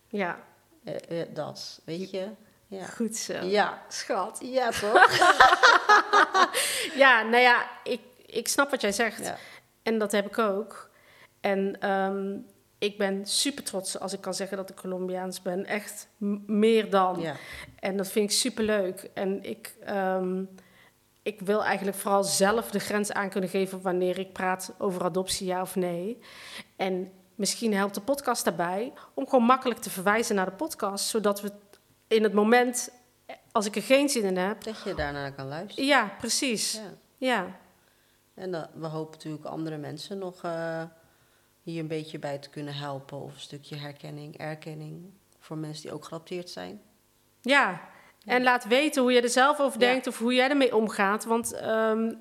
Ja, 0.07 0.39
Eh, 0.83 1.21
dat, 1.33 1.81
weet 1.85 2.11
je? 2.11 2.27
Ja. 2.67 2.85
goed 2.85 3.15
zo. 3.15 3.33
Ja. 3.33 3.81
Schat. 3.87 4.39
Ja, 4.43 4.69
toch? 4.69 5.07
Ja, 6.95 7.21
nou 7.21 7.41
ja, 7.41 7.65
ik, 7.83 7.99
ik 8.25 8.47
snap 8.47 8.69
wat 8.71 8.81
jij 8.81 8.91
zegt. 8.91 9.23
ja. 9.25 9.37
En 9.83 9.99
dat 9.99 10.11
heb 10.11 10.25
ik 10.25 10.37
ook. 10.37 10.89
En 11.41 11.79
ehm, 11.79 12.37
ik 12.85 12.97
ben 12.97 13.25
super 13.25 13.63
trots 13.63 13.99
als 13.99 14.13
ik 14.13 14.21
kan 14.21 14.33
zeggen 14.33 14.57
dat 14.57 14.69
ik 14.69 14.75
Colombiaans 14.75 15.41
ben. 15.41 15.65
Echt 15.65 16.07
meer 16.45 16.89
dan. 16.89 17.19
ja. 17.19 17.35
En 17.79 17.97
dat 17.97 18.07
vind 18.07 18.31
ik 18.31 18.37
super 18.37 18.63
leuk. 18.63 19.09
En 19.13 19.43
ik, 19.43 19.75
ehm, 19.83 20.43
ik 21.23 21.41
wil 21.41 21.63
eigenlijk 21.63 21.97
vooral 21.97 22.23
zelf 22.23 22.71
de 22.71 22.79
grens 22.79 23.11
aan 23.11 23.29
kunnen 23.29 23.49
geven 23.49 23.81
wanneer 23.81 24.19
ik 24.19 24.33
praat 24.33 24.73
over 24.77 25.03
adoptie, 25.03 25.47
ja 25.47 25.61
of 25.61 25.75
nee. 25.75 26.19
En 26.75 27.11
misschien 27.35 27.73
helpt 27.73 27.95
de 27.95 28.01
podcast 28.01 28.43
daarbij 28.43 28.93
om 29.13 29.27
gewoon 29.29 29.45
makkelijk 29.45 29.79
te 29.79 29.89
verwijzen 29.89 30.35
naar 30.35 30.45
de 30.45 30.51
podcast, 30.51 31.05
zodat 31.05 31.41
we 31.41 31.51
in 32.07 32.23
het 32.23 32.33
moment, 32.33 32.89
als 33.51 33.65
ik 33.65 33.75
er 33.75 33.81
geen 33.81 34.09
zin 34.09 34.23
in 34.23 34.37
heb. 34.37 34.63
Dat 34.63 34.81
je 34.83 34.93
daarnaar 34.95 35.33
kan 35.33 35.47
luisteren. 35.47 35.85
Ja, 35.85 36.11
precies. 36.19 36.73
Ja. 36.73 36.93
Ja, 37.17 37.59
En 38.33 38.69
we 38.73 38.87
hopen 38.87 39.11
natuurlijk 39.11 39.45
andere 39.45 39.77
mensen 39.77 40.17
nog 40.17 40.43
uh, 40.43 40.83
hier 41.65 41.79
een 41.79 41.87
beetje 41.87 42.19
bij 42.19 42.37
te 42.37 42.49
kunnen 42.49 42.73
helpen. 42.75 43.21
Of 43.21 43.33
een 43.33 43.39
stukje 43.39 43.75
herkenning, 43.75 44.37
erkenning 44.37 45.03
voor 45.39 45.57
mensen 45.57 45.81
die 45.83 45.93
ook 45.93 46.03
geadopteerd 46.05 46.49
zijn. 46.49 46.81
ja. 47.41 47.81
En 48.25 48.43
laat 48.43 48.67
weten 48.67 49.01
hoe 49.01 49.11
je 49.11 49.21
er 49.21 49.29
zelf 49.29 49.59
over 49.59 49.81
Ja. 49.81 49.87
denkt 49.87 50.07
of 50.07 50.17
hoe 50.19 50.33
jij 50.33 50.49
ermee 50.49 50.75
omgaat. 50.75 51.25
Want 51.25 51.53
ehm, 51.53 52.11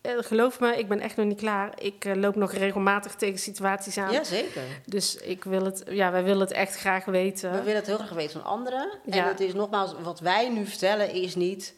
eh, 0.00 0.12
geloof 0.18 0.60
me, 0.60 0.76
ik 0.78 0.88
ben 0.88 1.00
echt 1.00 1.16
nog 1.16 1.26
niet 1.26 1.38
klaar. 1.38 1.80
Ik 1.82 2.04
eh, 2.04 2.14
loop 2.14 2.36
nog 2.36 2.52
regelmatig 2.52 3.14
tegen 3.14 3.38
situaties 3.38 3.98
aan. 3.98 4.12
Jazeker. 4.12 4.62
Dus 4.86 5.16
ik 5.16 5.44
wil 5.44 5.64
het, 5.64 5.82
ja, 5.90 6.10
wij 6.10 6.22
willen 6.24 6.40
het 6.40 6.50
echt 6.50 6.76
graag 6.76 7.04
weten. 7.04 7.50
We 7.52 7.58
willen 7.58 7.74
het 7.76 7.86
heel 7.86 7.96
graag 7.96 8.10
weten 8.12 8.40
van 8.40 8.50
anderen. 8.50 8.90
En 9.04 9.16
Ja. 9.16 9.26
het 9.28 9.40
is 9.40 9.52
nogmaals, 9.54 9.94
wat 10.02 10.20
wij 10.20 10.48
nu 10.48 10.66
vertellen 10.66 11.10
is 11.12 11.34
niet, 11.34 11.74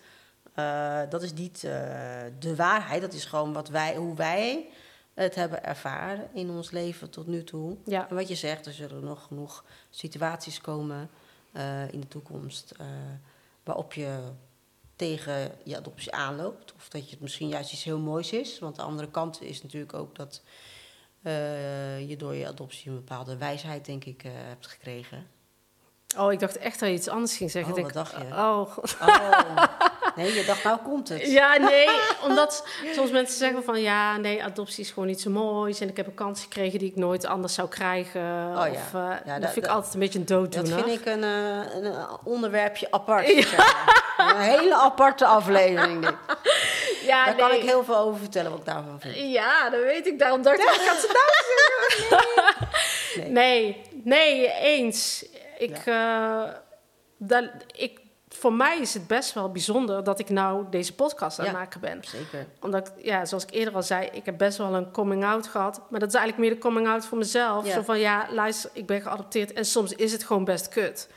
eh, 0.54 1.00
dat 1.08 1.22
is 1.22 1.32
niet 1.32 1.60
de 2.38 2.54
waarheid. 2.56 3.00
Dat 3.00 3.12
is 3.12 3.24
gewoon 3.24 3.52
wat 3.52 3.68
wij, 3.68 3.94
hoe 3.96 4.16
wij 4.16 4.66
het 5.22 5.35
hebben 5.35 5.64
ervaren 5.64 6.28
in 6.33 6.50
ons 6.50 6.70
leven 6.70 7.11
tot 7.11 7.26
nu 7.26 7.44
toe. 7.44 7.76
Ja. 7.85 8.09
En 8.09 8.14
wat 8.14 8.28
je 8.28 8.35
zegt, 8.35 8.66
er 8.66 8.72
zullen 8.72 9.04
nog 9.04 9.22
genoeg 9.22 9.64
situaties 9.90 10.61
komen 10.61 11.11
eh, 11.52 11.92
in 11.92 12.00
de 12.00 12.09
toekomst 12.09 12.70
eh, 12.70 12.87
waarop 13.64 13.92
je 13.92 14.18
tegen 14.96 15.52
je 15.64 15.76
adoptie 15.76 16.14
aanloopt. 16.14 16.74
Of 16.74 16.88
dat 16.88 17.04
je 17.04 17.11
het 17.11 17.20
misschien 17.20 17.48
juist 17.48 17.72
iets 17.72 17.85
heel 17.85 17.98
moois 17.98 18.33
is. 18.33 18.59
Want 18.59 18.76
de 18.76 18.83
andere 18.83 19.11
kant 19.11 19.42
is 19.42 19.62
natuurlijk 19.62 19.94
ook 19.94 20.16
dat 20.16 20.42
eh, 21.22 22.09
je 22.09 22.16
door 22.16 22.35
je 22.35 22.46
adoptie 22.46 22.90
een 22.90 22.96
bepaalde 22.96 23.37
wijsheid, 23.37 23.85
denk 23.85 24.04
ik, 24.04 24.22
hebt 24.22 24.66
gekregen. 24.66 25.26
Oh, 26.16 26.33
ik 26.33 26.38
dacht 26.38 26.56
echt 26.56 26.80
dat 26.80 26.88
je 26.88 26.94
iets 26.94 27.09
anders 27.09 27.37
ging 27.37 27.50
zeggen. 27.50 27.72
Oh, 27.72 27.78
Ik 27.78 27.85
wat 27.85 27.94
dacht 27.94 28.12
je? 28.12 28.26
Oh. 28.26 28.76
Oh, 29.00 29.64
nee, 30.22 30.35
je 30.35 30.44
dacht, 30.44 30.64
nou 30.64 30.78
komt 30.85 31.09
het. 31.09 31.30
ja, 31.30 31.56
nee. 31.56 31.88
Omdat 32.28 32.66
soms 32.94 33.11
mensen 33.11 33.38
zeggen 33.38 33.64
van... 33.64 33.80
Ja, 33.80 34.16
nee, 34.16 34.44
adoptie 34.44 34.85
is 34.85 34.90
gewoon 34.90 35.09
iets 35.09 35.22
zo 35.22 35.30
moois. 35.30 35.80
En 35.80 35.88
ik 35.88 35.96
heb 35.96 36.06
een 36.06 36.14
kans 36.14 36.42
gekregen 36.42 36.78
die 36.78 36.88
ik 36.90 36.96
nooit 36.96 37.26
anders 37.26 37.54
zou 37.54 37.68
krijgen. 37.68 38.20
ja. 38.20 38.68
Of, 38.70 38.94
eh, 38.94 39.00
Ja, 39.24 39.33
dat 39.33 39.40
dat- 39.42 39.52
vind 39.52 39.64
ik 39.64 39.70
altijd 39.70 39.94
een 39.94 40.00
beetje 40.00 40.18
een 40.18 40.24
dooddoener. 40.26 40.76
Dat 40.76 40.85
vind 40.85 41.00
ik 41.00 41.06
een, 41.06 41.24
eh, 41.24 41.74
een 41.74 41.85
eh, 41.85 42.12
onderwerpje 42.24 42.87
apart. 42.90 43.28
Een 44.18 44.37
hele 44.37 44.74
aparte 44.74 45.26
aflevering. 45.26 46.04
Dit. 46.06 46.14
Ja, 47.06 47.24
Daar 47.24 47.35
kan 47.35 47.52
ik 47.52 47.62
heel 47.62 47.85
veel 47.85 47.96
over 47.96 48.20
vertellen 48.20 48.50
wat 48.50 48.61
ik 48.61 48.66
daarvan 48.66 49.00
vind. 49.00 49.16
Ja, 49.33 49.70
dat 49.70 49.80
weet 49.83 50.06
ik. 50.06 50.18
Daarom 50.18 50.42
dacht 50.42 50.59
ik, 50.59 50.64
gaat 50.68 51.00
ze 51.00 51.06
nou 51.16 51.26
zeggen? 52.09 53.33
Nee. 53.33 53.33
Nee, 53.33 53.83
nee, 54.04 54.52
eens. 54.52 55.24
Ik, 55.59 55.76
eh, 55.85 56.42
dat, 57.18 57.44
ik, 57.76 57.99
voor 58.34 58.52
mij 58.52 58.78
is 58.78 58.94
het 58.94 59.06
best 59.06 59.32
wel 59.32 59.50
bijzonder 59.52 60.04
dat 60.04 60.18
ik 60.18 60.28
nou 60.28 60.64
deze 60.70 60.94
podcast 60.94 61.38
aan 61.38 61.44
het 61.44 61.54
Ja. 61.54 61.60
maken 61.60 61.80
ben. 61.80 62.04
Zeker. 62.04 62.46
Omdat, 62.60 62.92
ja, 63.02 63.24
zoals 63.24 63.42
ik 63.42 63.50
eerder 63.50 63.74
al 63.74 63.82
zei, 63.82 64.08
ik 64.12 64.24
heb 64.24 64.38
best 64.38 64.58
wel 64.58 64.74
een 64.74 64.90
coming-out 64.90 65.46
gehad. 65.46 65.80
Maar 65.90 66.00
dat 66.00 66.08
is 66.08 66.14
eigenlijk 66.14 66.48
meer 66.48 66.54
de 66.60 66.66
coming-out 66.66 67.04
voor 67.06 67.18
mezelf. 67.18 67.66
Ja. 67.66 67.72
Zo 67.72 67.82
van, 67.82 67.98
ja, 67.98 68.26
luister, 68.32 68.70
ik 68.72 68.86
ben 68.86 69.00
geadopteerd 69.02 69.52
en 69.52 69.64
soms 69.64 69.92
is 69.92 70.12
het 70.12 70.24
gewoon 70.24 70.44
best 70.44 70.68
kut. 70.68 71.08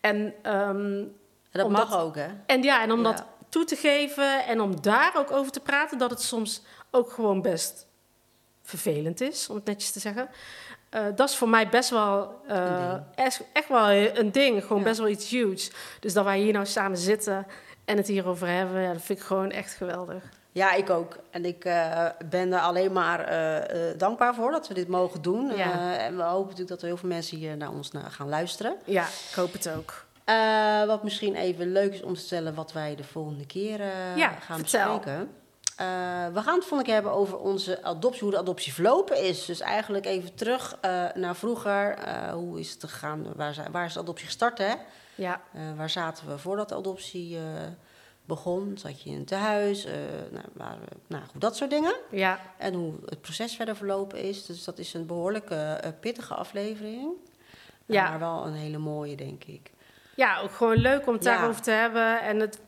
En, 0.00 0.34
ehm, 0.42 1.04
En 1.52 1.58
dat 1.58 1.66
Omdat- 1.66 1.88
mag 1.88 2.00
ook, 2.00 2.14
hè? 2.16 2.28
en 2.46 2.62
ja, 2.62 2.82
en 2.82 2.92
om 2.92 3.02
dat 3.02 3.24
toe 3.48 3.64
te 3.64 3.76
geven 3.76 4.44
en 4.46 4.60
om 4.60 4.80
daar 4.82 5.12
ook 5.16 5.30
over 5.30 5.52
te 5.52 5.60
praten, 5.60 5.98
dat 5.98 6.10
het 6.10 6.22
soms 6.22 6.62
ook 6.90 7.10
gewoon 7.12 7.42
best 7.42 7.86
vervelend 8.62 9.20
is, 9.20 9.48
om 9.48 9.54
het 9.56 9.64
netjes 9.64 9.90
te 9.90 10.00
zeggen. 10.00 10.28
Eh, 10.90 11.04
dat 11.14 11.28
is 11.28 11.36
voor 11.36 11.48
mij 11.48 11.68
best 11.68 11.90
wel 11.90 12.40
eh, 12.48 12.94
echt, 13.14 13.42
echt 13.52 13.68
wel 13.68 13.90
een 13.90 14.32
ding, 14.32 14.62
gewoon 14.62 14.78
Ja. 14.78 14.84
best 14.84 14.98
wel 14.98 15.08
iets 15.08 15.30
huge. 15.30 15.70
Dus 16.00 16.12
dat 16.12 16.24
wij 16.24 16.38
hier 16.38 16.52
nou 16.52 16.66
samen 16.66 16.98
zitten 16.98 17.46
en 17.84 17.96
het 17.96 18.06
hierover 18.06 18.48
hebben, 18.48 18.80
ja, 18.82 18.92
dat 18.92 19.02
vind 19.02 19.18
ik 19.18 19.24
gewoon 19.24 19.50
echt 19.50 19.72
geweldig. 19.74 20.22
Ja, 20.52 20.72
ik 20.72 20.90
ook. 20.90 21.16
En 21.30 21.44
ik 21.44 21.64
eh, 21.64 22.06
ben 22.30 22.52
er 22.52 22.60
alleen 22.60 22.92
maar 22.92 23.32
dankbaar 23.96 24.34
voor 24.34 24.50
dat 24.50 24.68
we 24.68 24.74
dit 24.74 24.88
mogen 24.88 25.22
doen. 25.22 25.56
Ja. 25.56 25.96
En 25.96 26.16
we 26.16 26.22
hopen 26.22 26.42
natuurlijk 26.42 26.68
dat 26.68 26.80
er 26.80 26.86
heel 26.86 26.96
veel 26.96 27.08
mensen 27.08 27.36
hier 27.36 27.56
naar 27.56 27.70
ons 27.70 27.90
gaan 28.08 28.28
luisteren. 28.28 28.76
Ja, 28.84 29.02
ik 29.04 29.34
hoop 29.34 29.52
het 29.52 29.70
ook. 29.76 30.04
Wat 30.86 31.02
misschien 31.02 31.34
even 31.34 31.72
leuk 31.72 31.92
is 31.94 32.02
om 32.02 32.14
te 32.14 32.20
stellen 32.20 32.54
wat 32.54 32.72
wij 32.72 32.94
de 32.96 33.04
volgende 33.04 33.46
keer 33.46 33.80
gaan 34.40 34.58
vertel. 34.58 34.94
bespreken. 34.96 35.30
Eh, 35.80 35.86
we 36.32 36.40
gaan 36.42 36.54
het 36.54 36.64
volgende 36.64 36.92
hebben 36.92 37.12
over 37.12 37.38
onze 37.38 37.82
adoptie, 37.82 38.22
hoe 38.22 38.30
de 38.30 38.38
adoptie 38.38 38.72
verlopen 38.74 39.22
is. 39.22 39.44
Dus 39.46 39.60
eigenlijk 39.60 40.06
even 40.06 40.34
terug 40.34 40.76
eh, 40.80 41.04
naar 41.14 41.36
vroeger. 41.36 41.94
Eh, 41.94 42.32
hoe 42.32 42.60
is 42.60 42.70
het 42.72 42.82
gegaan? 42.84 43.26
Waar, 43.36 43.66
waar 43.70 43.84
is 43.84 43.92
de 43.92 44.00
adoptie 44.00 44.26
gestart? 44.26 44.58
Hè? 44.58 44.74
Ja, 45.14 45.40
waar 45.76 45.90
zaten 45.90 46.28
we 46.28 46.38
voordat 46.38 46.68
de 46.68 46.74
adoptie 46.74 47.38
begon? 48.24 48.78
Zat 48.78 49.02
je 49.02 49.10
in 49.10 49.16
een 49.16 49.24
tehuis? 49.24 49.84
Eh, 49.84 49.92
nou, 50.52 50.78
we- 50.80 50.96
nou, 51.06 51.22
goed, 51.32 51.40
dat 51.40 51.56
soort 51.56 51.70
dingen. 51.70 51.94
ja, 52.10 52.38
En 52.58 52.74
hoe 52.74 52.94
het 53.06 53.20
proces 53.20 53.56
verder 53.56 53.76
verlopen 53.76 54.18
is. 54.22 54.46
Dus 54.46 54.64
dat 54.64 54.78
is 54.78 54.94
een 54.94 55.06
behoorlijk 55.06 55.50
eh, 55.50 55.84
eh, 55.84 55.92
pittige 56.00 56.34
aflevering. 56.34 57.10
Ja. 57.86 58.08
Maar 58.10 58.18
wel 58.18 58.46
een 58.46 58.54
hele 58.54 58.78
mooie, 58.78 59.16
denk 59.16 59.44
ik. 59.44 59.70
ja, 60.16 60.40
ook 60.40 60.52
gewoon 60.52 60.76
leuk 60.76 61.06
om 61.06 61.14
het 61.14 61.24
Ja. 61.24 61.36
daarover 61.36 61.62
te 61.62 61.70
hebben. 61.70 62.20
En 62.22 62.40
het, 62.40 62.60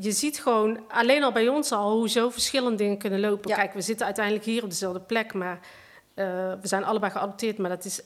je 0.00 0.12
ziet 0.12 0.40
gewoon, 0.40 0.80
alleen 0.88 1.22
al 1.22 1.32
bij 1.32 1.48
ons 1.48 1.72
al, 1.72 1.92
hoe 1.96 2.08
zo 2.08 2.30
verschillende 2.30 2.76
dingen 2.76 2.98
kunnen 2.98 3.20
lopen. 3.20 3.50
Ja. 3.50 3.56
Kijk, 3.56 3.72
we 3.72 3.80
zitten 3.80 4.06
uiteindelijk 4.06 4.44
hier 4.44 4.62
op 4.62 4.70
dezelfde 4.70 5.00
plek, 5.00 5.34
maar 5.34 5.60
eh, 6.14 6.24
we 6.60 6.68
zijn 6.68 6.84
allebei 6.84 7.12
geadopteerd. 7.12 7.58
Maar 7.58 7.70
dat 7.70 7.84
is 7.84 8.00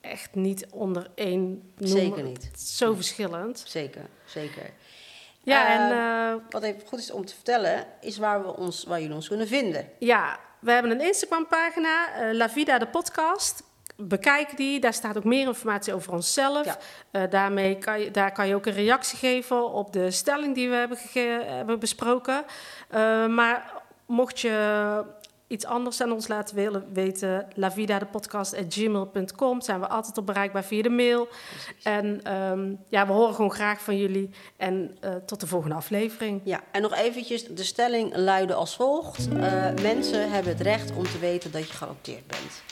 echt 0.00 0.34
niet 0.34 0.66
onder 0.70 1.10
één 1.14 1.72
noemer. 1.76 1.98
Zeker 1.98 2.22
niet. 2.22 2.50
Zo 2.58 2.94
verschillend. 2.94 3.62
Zeker, 3.66 4.06
zeker. 4.26 4.70
Ja, 5.42 5.68
en 5.68 5.98
eh, 5.98 6.42
Wat 6.50 6.62
even 6.62 6.86
goed 6.86 6.98
is 6.98 7.10
om 7.10 7.24
te 7.24 7.34
vertellen, 7.34 7.86
is 8.00 8.18
waar, 8.18 8.42
we 8.42 8.56
ons, 8.56 8.84
waar 8.84 9.00
jullie 9.00 9.14
ons 9.14 9.28
kunnen 9.28 9.48
vinden. 9.48 9.88
ja, 9.98 10.40
we 10.60 10.72
hebben 10.72 10.90
een 10.90 11.00
Instagram-pagina, 11.00 12.14
eh, 12.14 12.34
La 12.34 12.50
Vida 12.50 12.78
de 12.78 12.86
podcast. 12.86 13.62
Bekijk 14.02 14.56
die, 14.56 14.80
daar 14.80 14.94
staat 14.94 15.16
ook 15.16 15.24
meer 15.24 15.46
informatie 15.46 15.94
over 15.94 16.12
onszelf. 16.12 16.64
Ja. 16.64 16.78
Eh, 17.10 17.22
daarmee 17.30 17.78
kan 17.78 18.00
je, 18.00 18.10
daar 18.10 18.32
kan 18.32 18.48
je 18.48 18.54
ook 18.54 18.66
een 18.66 18.72
reactie 18.72 19.18
geven 19.18 19.72
op 19.72 19.92
de 19.92 20.10
stelling 20.10 20.54
die 20.54 20.68
we 20.68 20.88
hebben, 21.46 21.78
besproken. 21.78 22.44
Eh, 22.88 23.26
maar 23.26 23.72
mocht 24.06 24.40
je 24.40 25.04
iets 25.46 25.64
anders 25.64 26.02
aan 26.02 26.12
ons 26.12 26.28
laten 26.28 26.56
willen 26.56 26.84
weten, 26.92 27.48
lavidadepodcast.gmail.com 27.54 29.60
zijn 29.60 29.80
we 29.80 29.88
altijd 29.88 30.18
op 30.18 30.26
bereikbaar 30.26 30.64
via 30.64 30.82
de 30.82 30.90
mail. 30.90 31.28
En 31.82 32.20
ehm, 32.22 32.74
ja, 32.88 33.06
we 33.06 33.12
horen 33.12 33.34
gewoon 33.34 33.52
graag 33.52 33.80
van 33.80 33.96
jullie. 33.96 34.30
En 34.56 34.96
eh, 35.00 35.14
tot 35.26 35.40
de 35.40 35.46
volgende 35.46 35.74
aflevering. 35.74 36.40
Ja, 36.44 36.60
en 36.70 36.82
nog 36.82 36.94
eventjes, 36.94 37.44
de 37.44 37.64
stelling 37.64 38.16
luidde 38.16 38.54
als 38.54 38.76
volgt. 38.76 39.28
Mensen 39.82 40.30
hebben 40.30 40.52
het 40.52 40.60
recht 40.60 40.92
om 40.96 41.04
te 41.04 41.18
weten 41.18 41.50
dat 41.50 41.68
je 41.68 41.74
geadopteerd 41.74 42.26
bent. 42.26 42.62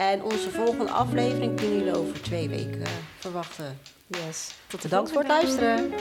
En 0.00 0.22
onze 0.22 0.50
volgende 0.50 0.90
aflevering 0.90 1.56
kunnen 1.56 1.78
jullie 1.78 1.96
over 1.96 2.22
twee 2.22 2.48
weken 2.48 2.82
eh, 2.82 2.88
verwachten. 3.18 3.78
Yes. 4.06 4.54
Tot 4.66 4.82
de 4.82 4.88
Bedankt 4.88 5.10
voor 5.10 5.22
het 5.22 5.28
luisteren. 5.28 5.92